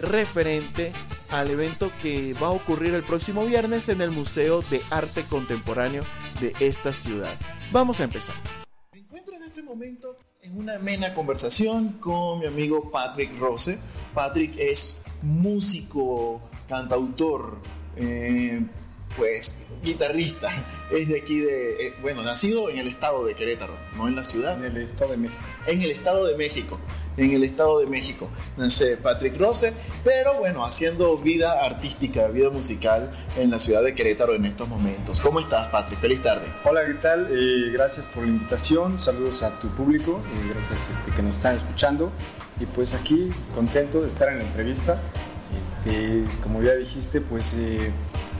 [0.00, 0.92] referente
[1.30, 6.02] al evento que va a ocurrir el próximo viernes en el Museo de Arte Contemporáneo
[6.40, 7.34] de esta ciudad.
[7.72, 8.34] Vamos a empezar.
[8.92, 13.78] Me encuentro en este momento en una amena conversación con mi amigo Patrick Rose.
[14.14, 17.58] Patrick es músico, cantautor,
[17.96, 18.62] eh,
[19.18, 20.48] pues guitarrista.
[20.90, 24.24] Es de aquí de, eh, bueno, nacido en el estado de Querétaro, no en la
[24.24, 24.56] ciudad.
[24.64, 25.42] En el Estado de México.
[25.66, 26.78] En el estado de México.
[27.16, 28.30] En el estado de México.
[28.56, 29.72] Nace Patrick Rose,
[30.04, 35.20] pero bueno, haciendo vida artística, vida musical en la ciudad de Querétaro en estos momentos.
[35.20, 36.00] ¿Cómo estás, Patrick?
[36.00, 36.46] Feliz tarde.
[36.64, 37.28] Hola, ¿qué tal?
[37.30, 39.00] Eh, gracias por la invitación.
[39.00, 40.22] Saludos a tu público.
[40.32, 42.12] eh, gracias este, que nos están escuchando.
[42.60, 45.00] Y pues aquí, contento de estar en la entrevista.
[45.60, 47.90] Este, como ya dijiste, pues eh,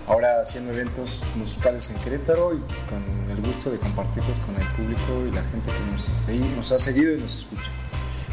[0.08, 5.26] ahora haciendo eventos musicales en Querétaro y con el gusto de compartirlos con el público
[5.28, 7.70] y la gente que nos, ha seguido y nos escucha.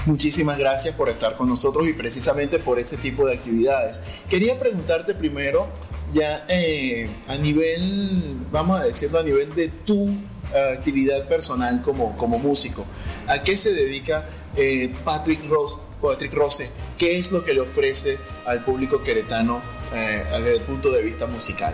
[0.05, 4.01] Muchísimas gracias por estar con nosotros y precisamente por ese tipo de actividades.
[4.29, 5.67] Quería preguntarte primero,
[6.13, 12.15] ya eh, a nivel, vamos a decirlo, a nivel de tu eh, actividad personal como,
[12.17, 12.85] como músico,
[13.27, 16.69] ¿a qué se dedica eh, Patrick, Rose, Patrick Rose?
[16.97, 19.59] ¿Qué es lo que le ofrece al público queretano
[19.95, 21.73] eh, desde el punto de vista musical?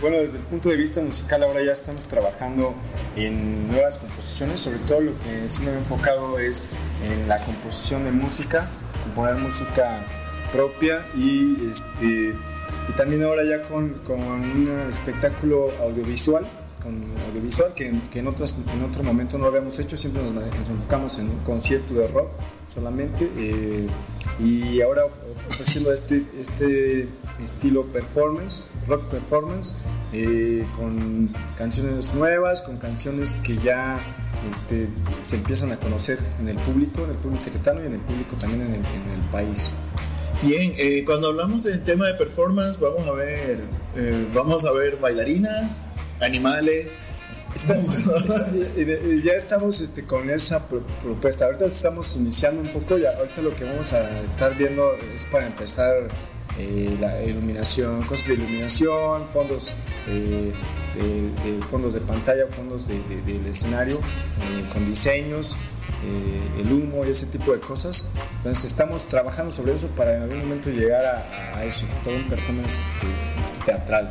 [0.00, 2.74] Bueno, desde el punto de vista musical ahora ya estamos trabajando
[3.14, 6.68] en nuevas composiciones, sobre todo lo que sí me he enfocado es
[7.04, 8.68] en la composición de música,
[9.04, 10.04] componer música
[10.52, 12.34] propia y, este,
[12.88, 16.44] y también ahora ya con, con un espectáculo audiovisual,
[16.84, 20.44] con audiovisual que, que en, otros, en otro momento no lo habíamos hecho, siempre nos,
[20.68, 22.28] enfocamos en un concierto de rock
[22.72, 23.86] solamente eh,
[24.38, 25.18] y ahora of-
[25.48, 27.08] ofreciendo este, este
[27.42, 29.74] estilo performance, rock performance,
[30.12, 33.98] eh, con canciones nuevas, con canciones que ya
[34.50, 34.88] este,
[35.24, 38.36] se empiezan a conocer en el público, en el público queretano y en el público
[38.36, 39.70] también en el, en el país.
[40.42, 43.60] Bien, eh, cuando hablamos del tema de performance, vamos a ver,
[43.96, 45.80] eh, vamos a ver bailarinas,
[46.20, 46.96] animales.
[49.24, 51.44] Ya estamos este, con esa pro- propuesta.
[51.46, 52.98] Ahorita estamos iniciando un poco.
[52.98, 56.08] Ya, ahorita lo que vamos a estar viendo es para empezar
[56.58, 59.72] eh, la iluminación, cosas de iluminación, fondos
[60.08, 60.52] eh,
[60.96, 65.56] de, fondos de pantalla, fondos de- de- del escenario, eh, con diseños,
[66.58, 68.10] el humo y ese tipo de cosas.
[68.38, 72.28] Entonces estamos trabajando sobre eso para en algún momento llegar a, a eso, todo un
[72.28, 74.10] performance este, teatral.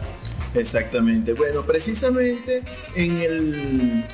[0.54, 1.34] Exactamente.
[1.34, 2.64] Bueno, precisamente
[2.96, 4.06] en el,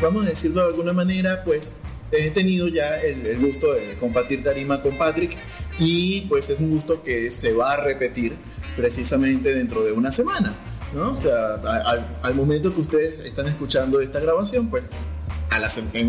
[0.00, 1.72] vamos a decirlo de alguna manera, pues
[2.12, 5.36] he tenido ya el, gusto de compartir tarima con Patrick
[5.78, 8.36] y pues es un gusto que se va a repetir
[8.76, 10.54] precisamente dentro de una semana.
[10.94, 11.12] ¿no?
[11.12, 11.54] O sea,
[12.22, 14.88] al, momento que ustedes están escuchando esta grabación, pues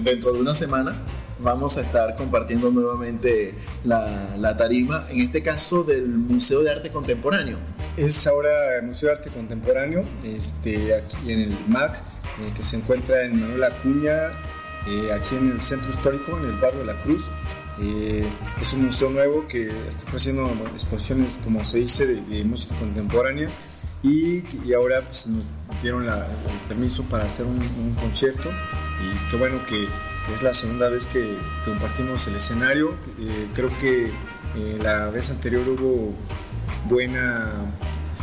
[0.03, 0.95] dentro de una semana
[1.39, 3.53] vamos a estar compartiendo nuevamente
[3.85, 7.57] la, la tarima, en este caso del Museo de Arte Contemporáneo.
[7.97, 12.77] Es ahora el Museo de Arte Contemporáneo, este, aquí en el MAC, eh, que se
[12.77, 14.13] encuentra en Manuel Acuña,
[14.87, 17.27] eh, aquí en el centro histórico, en el barrio de la Cruz.
[17.81, 18.25] Eh,
[18.61, 23.49] es un museo nuevo que está ofreciendo exposiciones, como se dice, de, de música contemporánea
[24.03, 25.45] y, y ahora pues, nos
[25.81, 29.87] dieron la- el permiso para hacer un, un concierto y qué bueno que,
[30.33, 32.93] es la segunda vez que compartimos el escenario.
[33.19, 36.13] Eh, creo que eh, la vez anterior hubo
[36.85, 37.49] buena,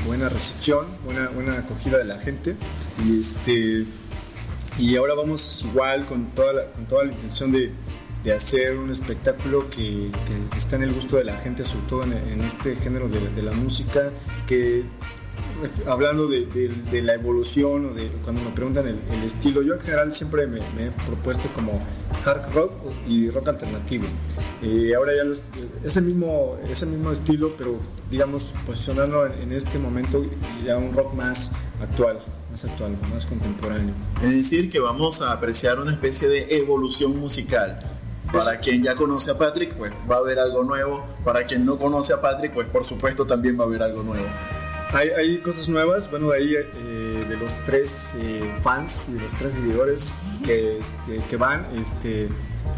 [0.07, 2.57] buena recepción, buena, buena acogida de la gente
[3.05, 3.87] y este
[4.79, 7.73] y ahora vamos igual con toda la, con toda la intención de,
[8.25, 10.11] de hacer un espectáculo que,
[10.55, 13.53] está en el gusto de la gente, sobre todo en, este género de, de la
[13.53, 14.11] música,
[14.47, 14.85] que
[15.87, 19.75] hablando de, de- de la evolución o de cuando me preguntan el, el estilo, yo
[19.75, 21.81] en general siempre me, me he propuesto como
[22.25, 22.73] hard rock
[23.07, 24.05] y rock alternativo.
[24.63, 25.43] Eh, ahora ya los,
[25.85, 27.79] ese, mismo, ese mismo estilo, pero
[28.11, 30.25] digamos posicionarlo en, en este momento
[30.65, 32.19] ya un rock más actual,
[32.51, 33.95] más actual, más contemporáneo.
[34.23, 37.79] Es decir, que vamos a apreciar una especie de evolución musical.
[38.33, 41.07] Para quien ya conoce a Patrick, pues va a haber algo nuevo.
[41.25, 44.27] Para quien no conoce a Patrick, pues por supuesto también va a haber algo nuevo.
[44.93, 49.35] Hay, hay cosas nuevas, bueno, ahí eh, de los tres eh, fans y de los
[49.35, 52.29] tres seguidores que, este, que van, este,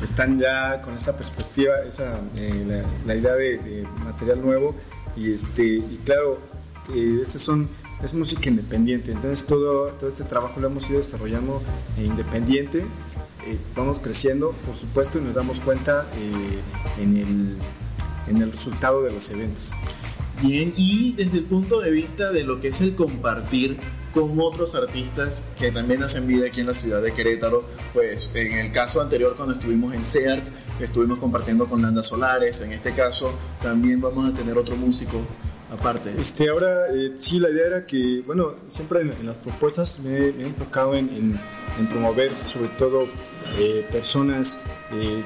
[0.03, 4.75] están ya con esa perspectiva, esa, eh, la, idea de, material nuevo.
[5.17, 6.39] Y, este, y claro,
[6.95, 7.69] este son,
[8.03, 11.63] es música independiente, entonces todo, todo este trabajo lo hemos ido desarrollando
[11.99, 12.87] independiente,
[13.77, 16.07] vamos creciendo, por supuesto, y nos damos cuenta
[16.99, 17.57] en, el,
[18.29, 19.73] en el resultado de los eventos.
[20.41, 23.76] Bien, y desde el punto de vista de lo que es el compartir
[24.12, 28.53] con otros artistas que también hacen vida aquí en la ciudad de Querétaro, pues en
[28.53, 30.45] el caso anterior cuando estuvimos en CEART,
[30.80, 35.20] estuvimos compartiendo con Landa Solares, en este caso también vamos a tener otro músico
[35.72, 36.14] aparte.
[36.16, 40.45] Este, ahora eh, sí, la idea era que, bueno, siempre en, las propuestas me, me
[40.45, 41.39] he enfocado en,
[41.91, 43.03] promover sobre todo
[43.59, 44.59] eh, personas
[44.93, 45.22] eh,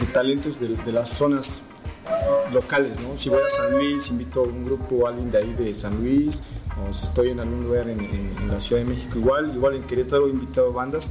[0.00, 1.62] de talentos de las zonas
[2.52, 3.16] locales, ¿no?
[3.16, 5.96] Si voy a San Luis, invito a un grupo o alguien de ahí de San
[5.98, 6.42] Luis,
[6.88, 9.82] o si estoy en algún lugar en, en- la Ciudad de México igual, igual en
[9.82, 11.10] Querétaro he invitado bandas.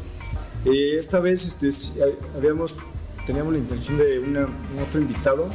[0.65, 1.69] Eh, esta vez este,
[2.35, 2.75] habíamos,
[3.25, 5.49] teníamos la intención de una, un otro invitado,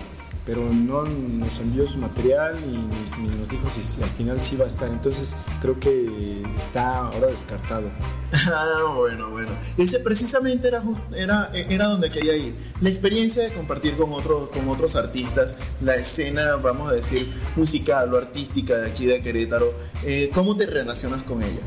[0.45, 4.55] pero no nos envió su material ni, ni- nos dijo si, si al final sí
[4.57, 4.89] iba a estar.
[4.89, 7.89] Entonces creo que está ahora descartado.
[8.35, 9.51] Ah, bueno, bueno.
[9.77, 12.57] Ese precisamente era, just- era, era donde quería ir.
[12.81, 18.13] La experiencia de compartir con otros, con otros artistas, la escena, vamos a decir, musical
[18.15, 19.73] o artística de aquí de Querétaro.
[20.05, 21.61] eh, ¿Cómo te relacionas con ella?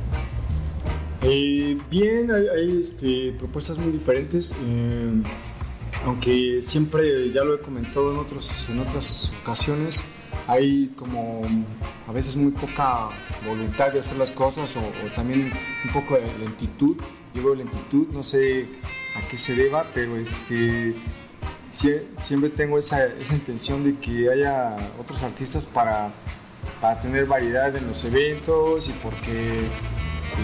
[1.22, 5.12] Eh, bien, hay, hay, este, propuestas muy diferentes, eh,
[6.04, 10.02] aunque siempre, ya lo he comentado en, otros, en otras ocasiones,
[10.48, 11.42] hay como
[12.08, 13.10] a veces muy poca
[13.48, 14.82] voluntad de hacer las cosas o,
[15.16, 15.52] también
[15.86, 16.98] un poco de lentitud.
[17.34, 18.68] Yo veo lentitud, no sé
[19.16, 20.94] a qué se deba, pero este,
[21.74, 26.12] sie- siempre tengo esa, esa intención de que haya otros artistas para,
[26.82, 29.68] para tener variedad en los eventos y porque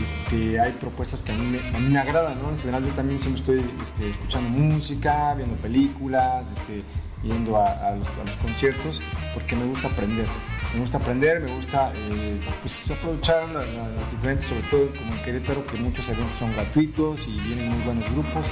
[0.03, 2.49] este, hay propuestas que a mí, me, me agradan, ¿no?
[2.49, 6.83] En general yo también siempre estoy este, escuchando música, viendo películas, este,
[7.23, 8.07] yendo a, los,
[8.37, 9.01] conciertos,
[9.33, 10.25] porque me gusta aprender.
[10.73, 15.13] Me gusta aprender, me gusta eh, pues, aprovechar la- la- las diferentes, sobre todo como
[15.13, 18.49] en Querétaro, que muchos eventos son gratuitos y vienen muy buenos grupos.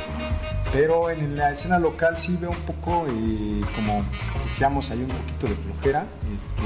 [0.72, 4.04] Pero en la escena local sí veo un poco, eh, como
[4.46, 6.06] decíamos, hay un poquito de flojera.
[6.36, 6.64] Este,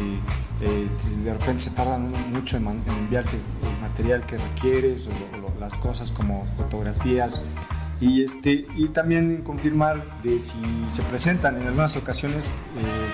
[0.61, 0.87] eh,
[1.23, 5.09] de repente se tardan mucho en, en enviarte el material que requieres o,
[5.47, 7.39] o las cosas como fotografías.
[8.01, 10.55] Y, este, y también confirmar de si
[10.89, 12.43] se presentan en algunas ocasiones.
[12.77, 13.13] eh,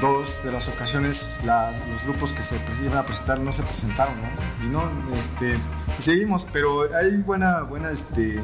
[0.00, 4.64] dos de las ocasiones los grupos que se iban a presentar no se presentaron, ¿no?
[4.66, 4.82] Y no,
[5.16, 5.54] este,
[5.98, 8.42] seguimos, pero hay buena, buena este,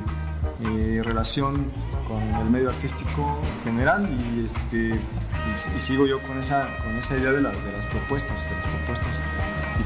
[0.62, 1.66] eh, relación
[2.08, 4.90] con el medio artístico en general y, este,
[5.76, 8.66] y sigo yo con esa, con esa idea de, la- de las propuestas, de las
[8.66, 9.22] propuestas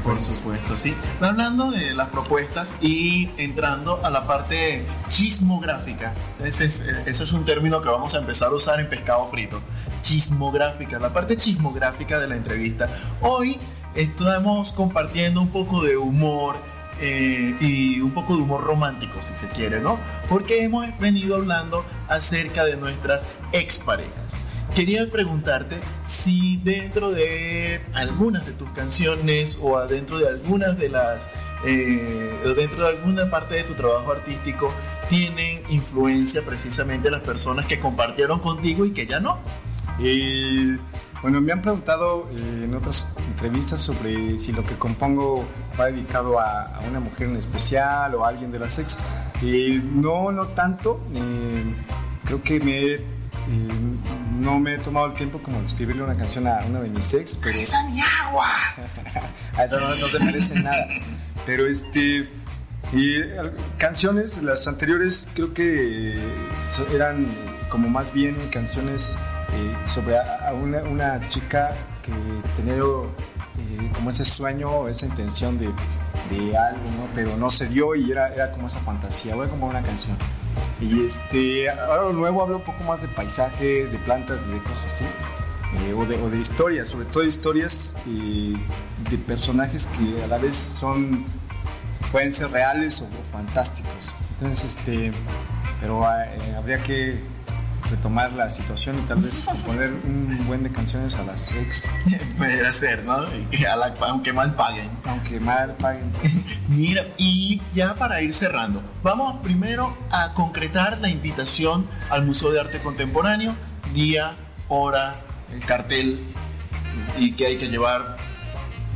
[0.03, 0.93] Por supuesto, sí.
[1.19, 6.13] Hablando de las propuestas y entrando a la parte chismográfica.
[6.43, 9.59] Ese es, ese es un término que vamos a empezar a usar en pescado frito.
[10.01, 12.87] Chismográfica, la parte chismográfica de la entrevista.
[13.21, 13.57] Hoy
[13.95, 16.55] estamos compartiendo un poco de humor.
[16.99, 19.99] eh, y un poco de humor romántico, si se quiere, ¿no?
[20.29, 24.37] Porque hemos venido hablando acerca de nuestras exparejas.
[24.75, 31.29] Quería preguntarte si dentro de algunas de tus canciones o adentro de algunas de las,
[31.65, 34.73] eh, dentro de alguna parte de tu trabajo artístico,
[35.07, 39.39] tienen influencia precisamente las personas que compartieron contigo y que ya no?
[39.97, 40.75] Y
[41.21, 45.47] bueno, me han preguntado eh, en otras entrevistas sobre si lo que compongo
[45.79, 48.97] va dedicado a, una mujer en especial o a alguien de la sex.
[49.41, 50.99] Y no, no tanto.
[51.13, 51.63] Eh,
[52.25, 53.15] creo que me
[53.47, 53.94] eh,
[54.35, 57.13] no me he tomado el tiempo como de escribirle una canción a una de mis
[57.13, 57.59] ex, pero...
[57.59, 58.47] ¡Esa mi agua!
[59.57, 60.85] a eso no, no se merece nada.
[61.45, 62.29] Pero este...
[62.93, 63.15] Y
[63.79, 66.19] canciones, las anteriores creo que
[66.93, 67.27] eran
[67.69, 69.15] como más bien canciones
[69.53, 71.71] eh, sobre a, a una, una chica
[72.03, 72.11] que
[72.55, 72.75] tenía
[73.57, 75.67] eh, como ese sueño, esa intención de,
[76.57, 77.07] algo, ¿no?
[77.13, 80.17] Pero no se dio y era, era como esa fantasía, voy a como una canción.
[80.81, 84.85] Y este, ahora nuevo hablo un poco más de paisajes, de plantas y de cosas
[84.85, 85.05] así.
[85.87, 88.55] eh, o, de, historias, sobre todo historias eh,
[89.09, 91.25] de personajes que a la vez son
[92.11, 94.13] pueden ser reales o, o fantásticos.
[94.31, 95.11] Entonces, este,
[95.79, 97.34] pero habría que
[97.89, 101.89] retomar la situación y tal vez poner un buen de canciones a las ex,
[102.37, 103.13] Puede ser, ¿no?
[103.13, 104.89] A la- aunque mal paguen.
[105.05, 106.11] aunque mal paguen.
[106.69, 112.59] Mira, y ya para ir cerrando, vamos primero a concretar la invitación al Museo de
[112.59, 113.53] Arte Contemporáneo,
[113.93, 114.35] día,
[114.67, 115.15] hora,
[115.53, 116.19] el cartel
[117.19, 118.17] y que hay que llevar.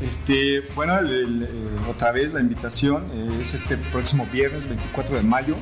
[0.02, 1.48] Este, bueno, el- el, eh,
[1.90, 5.56] otra vez la invitación eh, es este próximo viernes 24 de mayo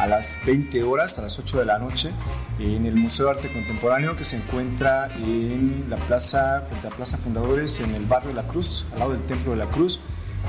[0.00, 2.10] a las 20 horas, a las 8 de la noche,
[2.58, 7.18] en el Museo de Arte Contemporáneo que se encuentra en la plaza, frente a Plaza
[7.18, 10.00] Fundadores, en el barrio de la Cruz, al lado del Templo de la Cruz,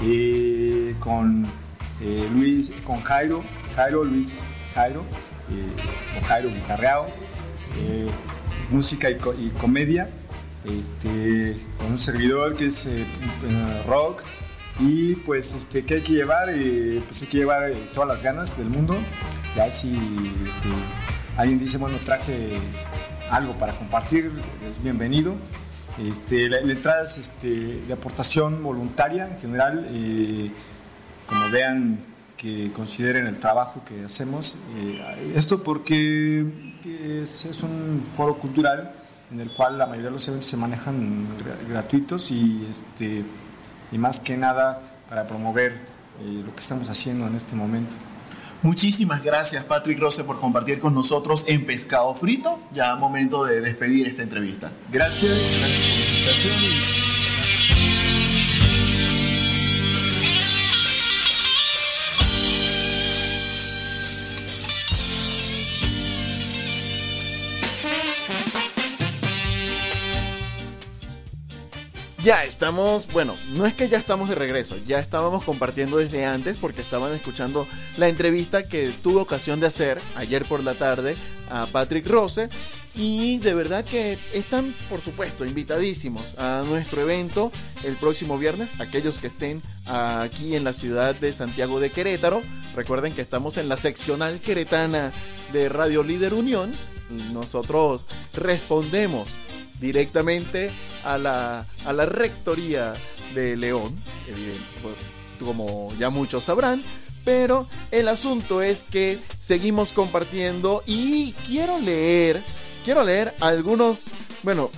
[0.04, 1.46] eh, con
[2.02, 3.44] eh, Luis, con Jairo,
[3.76, 5.02] Jairo, Luis Jairo,
[5.52, 7.08] eh, o Jairo Guitarreado,
[7.80, 8.08] eh,
[8.72, 10.10] música y, co- y comedia,
[10.64, 14.24] este, con un servidor que es eh, eh, rock
[14.80, 16.50] y pues este, ¿qué hay que llevar?
[16.50, 18.96] Eh, pues hay que llevar eh, todas las ganas del mundo,
[19.56, 20.70] ya si este,
[21.38, 22.52] alguien dice, bueno, traje
[23.30, 24.32] algo para compartir,
[24.70, 25.36] es bienvenido.
[26.02, 30.52] Este, la, la entrada es este, de aportación voluntaria en general, eh,
[31.28, 32.00] como vean
[32.38, 34.56] que consideren el trabajo que hacemos.
[34.78, 36.44] eh, esto porque
[37.20, 38.94] es, un foro cultural
[39.32, 43.24] en el cual la mayoría de los eventos se manejan gra- gratuitos y, este,
[43.92, 45.74] y más que nada para promover
[46.22, 47.96] eh, lo que estamos haciendo en este momento.
[48.64, 52.60] Muchísimas gracias Patrick Rose por compartir con nosotros en Pescado Frito.
[52.72, 54.72] Ya momento de despedir esta entrevista.
[54.92, 57.01] Gracias, gracias por la invitación.
[72.24, 76.56] Ya estamos, bueno, no es que ya estamos de regreso, ya estábamos compartiendo desde antes
[76.56, 77.68] porque estaban escuchando
[77.98, 81.16] la entrevista que tuve ocasión de hacer ayer por la tarde
[81.50, 82.48] a Patrick Rose
[82.94, 87.52] y de verdad que están, por supuesto, invitadísimos a nuestro evento
[87.84, 92.44] el próximo viernes, aquellos que estén aquí en la ciudad de Santiago de Querétaro.
[92.76, 95.12] Recuerden que estamos en la seccional queretana
[95.54, 96.72] de Radio Líder Unión
[97.10, 98.06] y nosotros
[98.36, 99.28] respondemos
[99.82, 100.72] directamente
[101.04, 102.94] a la, a la rectoría
[103.34, 103.94] de León,
[104.82, 104.94] pues,
[105.40, 106.82] como ya muchos sabrán.
[107.26, 112.42] Pero el asunto es que seguimos compartiendo y quiero leer,
[112.84, 114.06] quiero leer algunos,
[114.42, 114.72] bueno,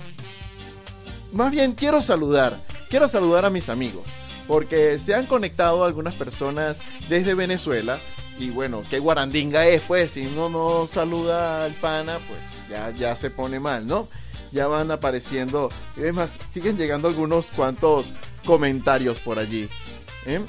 [1.32, 2.58] más bien quiero saludar,
[2.90, 4.04] quiero saludar a mis amigos,
[4.46, 7.98] porque se han conectado algunas personas desde Venezuela
[8.38, 13.16] y bueno, qué guarandinga es, pues si uno no saluda al pana, pues ya, ya
[13.16, 14.06] se pone mal, ¿no?
[14.54, 15.68] Ya van apareciendo.
[15.96, 18.12] Es más, siguen llegando algunos cuantos
[18.46, 19.68] comentarios por allí.
[20.24, 20.40] ¿eh?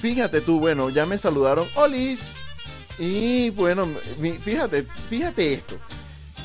[0.00, 1.66] Fíjate tú, bueno, ya me saludaron.
[1.74, 2.36] ¡Olis!
[2.98, 3.88] Y bueno,
[4.42, 5.76] fíjate, fíjate esto.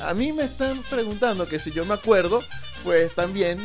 [0.02, 2.42] A mí me están preguntando que si yo me acuerdo,
[2.84, 3.58] pues también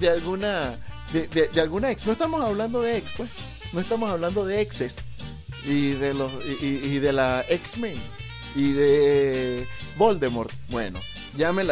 [0.00, 0.74] de alguna,
[1.12, 2.04] de, de- alguna ex.
[2.06, 3.30] No estamos hablando de ex, pues.
[3.72, 5.04] No estamos hablando de exes.
[5.64, 6.30] Y de los,
[6.60, 7.96] y, y- y de la X-Men.
[8.56, 10.50] Y de Voldemort.
[10.70, 10.98] Bueno,
[11.36, 11.64] ya, me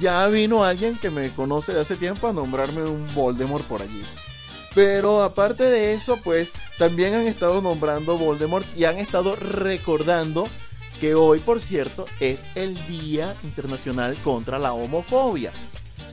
[0.00, 4.02] ya vino alguien que me conoce de hace tiempo a nombrarme un Voldemort por allí.
[4.74, 10.48] Pero aparte de eso, pues también han estado nombrando Voldemort y han estado recordando
[11.00, 15.52] que hoy, por cierto, es el Día Internacional contra la Homofobia.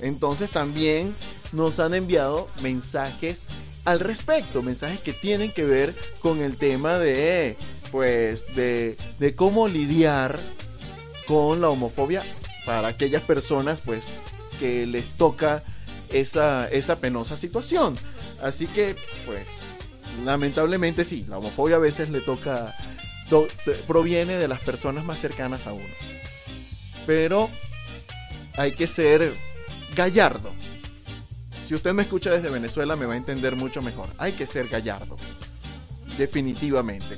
[0.02, 1.16] Entonces también
[1.52, 3.46] nos han enviado mensajes
[3.86, 7.56] al respecto, mensajes que tienen que ver con el tema de,
[7.92, 10.40] pues, de, de cómo lidiar
[11.28, 12.24] con la homofobia
[12.66, 14.06] para aquellas personas, pues,
[14.60, 15.64] que les toca
[16.12, 17.96] esa, esa penosa situación.
[18.42, 19.46] Así que, pues,
[20.26, 22.76] lamentablemente sí, la homofobia a veces le toca,
[23.88, 25.86] proviene de las personas más cercanas a uno.
[27.06, 27.50] Pero
[28.58, 29.34] hay que ser
[29.96, 30.54] gallardo.
[31.66, 34.10] Si usted me escucha desde Venezuela me va a entender mucho mejor.
[34.18, 35.18] Hay que ser gallardo.
[36.18, 37.18] Definitivamente.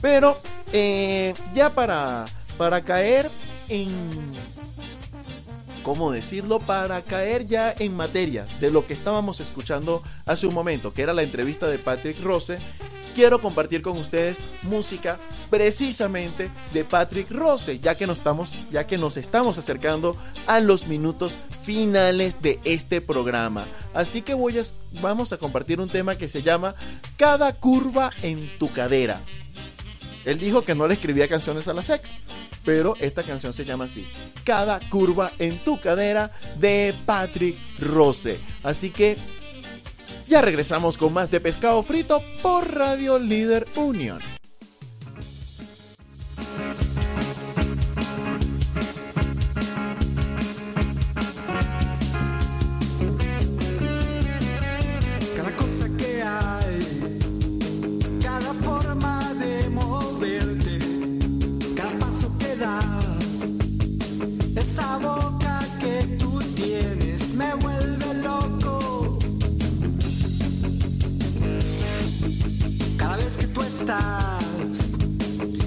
[0.00, 0.38] Pero
[0.72, 2.26] eh, ya para,
[2.56, 3.30] para caer
[3.68, 3.88] en...
[5.82, 6.58] ¿Cómo decirlo?
[6.58, 11.14] Para caer ya en materia de lo que estábamos escuchando hace un momento, que era
[11.14, 12.58] la entrevista de Patrick Rose,
[13.14, 15.18] quiero compartir con ustedes música
[15.50, 20.86] precisamente de Patrick Rose, ya que nos estamos, ya que nos estamos acercando a los
[20.86, 23.64] minutos finales de este programa.
[23.92, 24.62] Así que voy a,
[25.00, 26.74] vamos a compartir un tema que se llama
[27.16, 29.20] Cada curva en tu cadera.
[30.28, 32.12] Él dijo que no le escribía canciones a las ex,
[32.62, 34.06] pero esta canción se llama así.
[34.44, 38.38] Cada curva en tu cadera de Patrick Rose.
[38.62, 39.16] Así que
[40.26, 44.37] ya regresamos con más de pescado frito por Radio Líder Unión.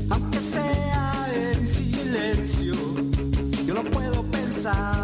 [0.10, 2.74] Aunque sea en silencio,
[3.66, 5.01] yo no puedo pensar.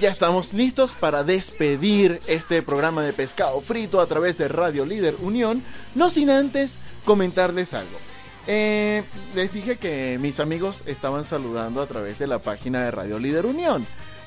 [0.00, 5.16] Ya estamos listos para despedir este programa de pescado frito a través de Radio Líder
[5.20, 5.62] Unión,
[5.96, 7.98] no sin antes comentarles algo.
[8.46, 9.02] Eh,
[9.34, 13.46] les dije que mis amigos estaban saludando a través de la página de Radio Líder
[13.46, 13.86] Unión,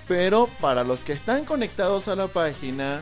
[0.10, 3.02] pero para los que están conectados a la página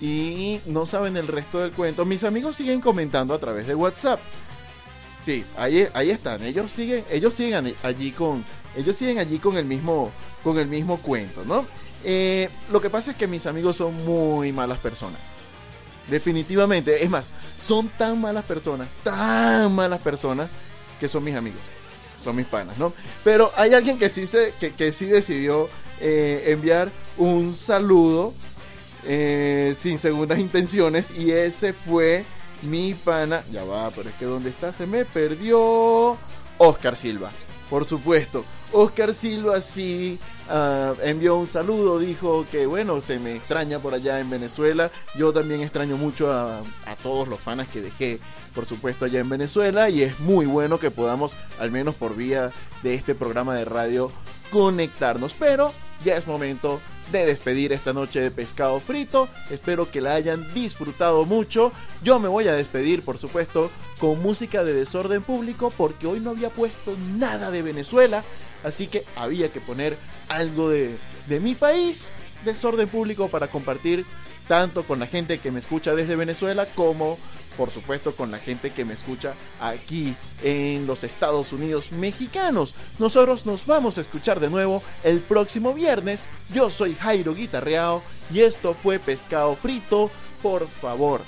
[0.00, 4.20] y no saben el resto del cuento, mis amigos siguen comentando a través de WhatsApp.
[5.20, 6.44] Sí, ahí, ahí están.
[6.44, 8.44] Ellos siguen, ellos siguen allí con,
[8.76, 10.12] ellos siguen allí con el mismo,
[10.44, 11.64] con el mismo cuento, ¿no?
[12.04, 15.20] Eh, lo que pasa es que mis amigos son muy malas personas.
[16.08, 17.02] Definitivamente.
[17.02, 20.50] Es más, son tan malas personas, tan malas personas,
[21.00, 21.60] que son mis amigos.
[22.18, 22.92] Son mis panas, ¿no?
[23.22, 25.68] Pero hay alguien que sí, se, que, que sí decidió
[26.00, 28.32] eh, enviar un saludo
[29.04, 31.10] eh, sin segundas intenciones.
[31.16, 32.24] Y ese fue
[32.62, 33.42] mi pana.
[33.50, 34.72] Ya va, pero es que ¿dónde está?
[34.72, 36.16] Se me perdió.
[36.58, 37.30] Oscar Silva.
[37.68, 38.44] Por supuesto.
[38.72, 40.18] Oscar Silva sí
[40.48, 44.90] ah, envió un saludo, dijo que bueno, se me extraña por allá en Venezuela.
[45.16, 48.20] Yo también extraño mucho a, a todos los panas que dejé,
[48.54, 49.90] por supuesto, allá en Venezuela.
[49.90, 54.10] Y es muy bueno que podamos, al menos por vía de este programa de radio,
[54.50, 55.34] conectarnos.
[55.34, 55.72] Pero
[56.04, 56.80] ya es momento
[57.12, 59.28] de despedir esta noche de pescado frito.
[59.50, 61.72] Espero que la hayan disfrutado mucho.
[62.02, 63.70] Yo me voy a despedir, por supuesto,
[64.04, 68.22] con música de desorden público porque hoy no había puesto nada de Venezuela.
[68.62, 69.96] Así que había que poner
[70.28, 70.94] algo de,
[71.26, 72.10] de mi país,
[72.44, 74.04] desorden público, para compartir
[74.46, 77.16] tanto con la gente que me escucha desde Venezuela como
[77.56, 82.74] por supuesto con la gente que me escucha aquí en los Estados Unidos mexicanos.
[82.98, 86.24] Nosotros nos vamos a escuchar de nuevo el próximo viernes.
[86.52, 90.10] Yo soy Jairo Guitarreao y esto fue Pescado Frito.
[90.42, 91.22] Por favor,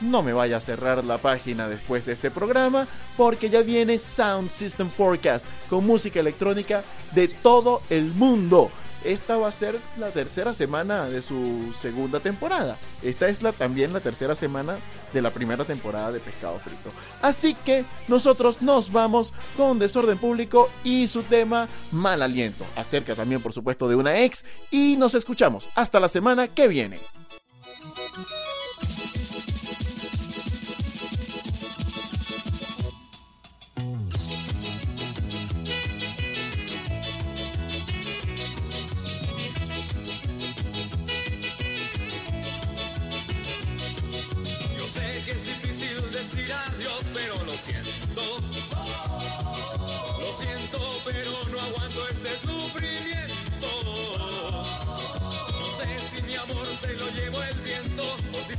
[0.00, 2.86] no me vaya a cerrar la página después de este programa
[3.16, 6.82] porque ya viene Sound System Forecast con música electrónica
[7.12, 8.70] de todo el mundo.
[9.04, 12.76] Esta va a ser la tercera semana de su segunda temporada.
[13.02, 14.78] Esta es también la tercera semana
[15.14, 16.90] de la primera temporada de Pescado Frito.
[17.22, 22.66] Así que nosotros nos vamos con Desorden Público y su tema Mal Aliento.
[22.76, 24.44] Acerca también, por supuesto, de una ex.
[24.70, 27.00] Y nos escuchamos hasta la semana que viene.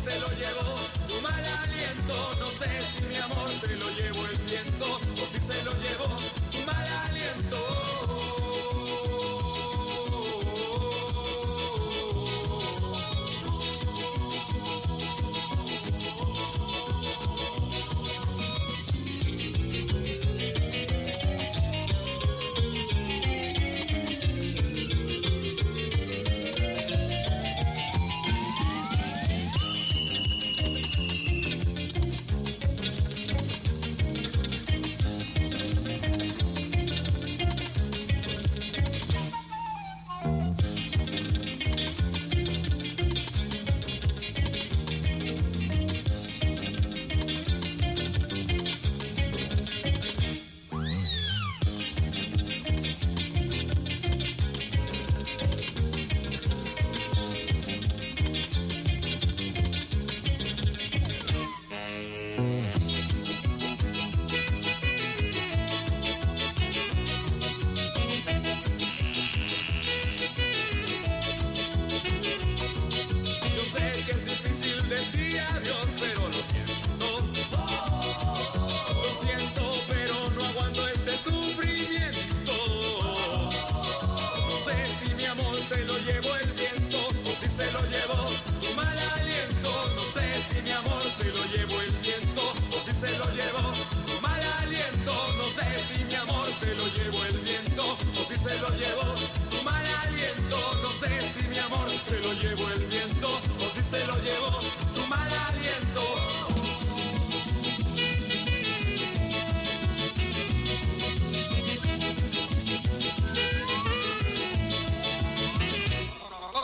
[0.03, 2.15] Se lo llevó tu mal aliento.
[2.39, 4.20] No sé si mi amor se lo llevó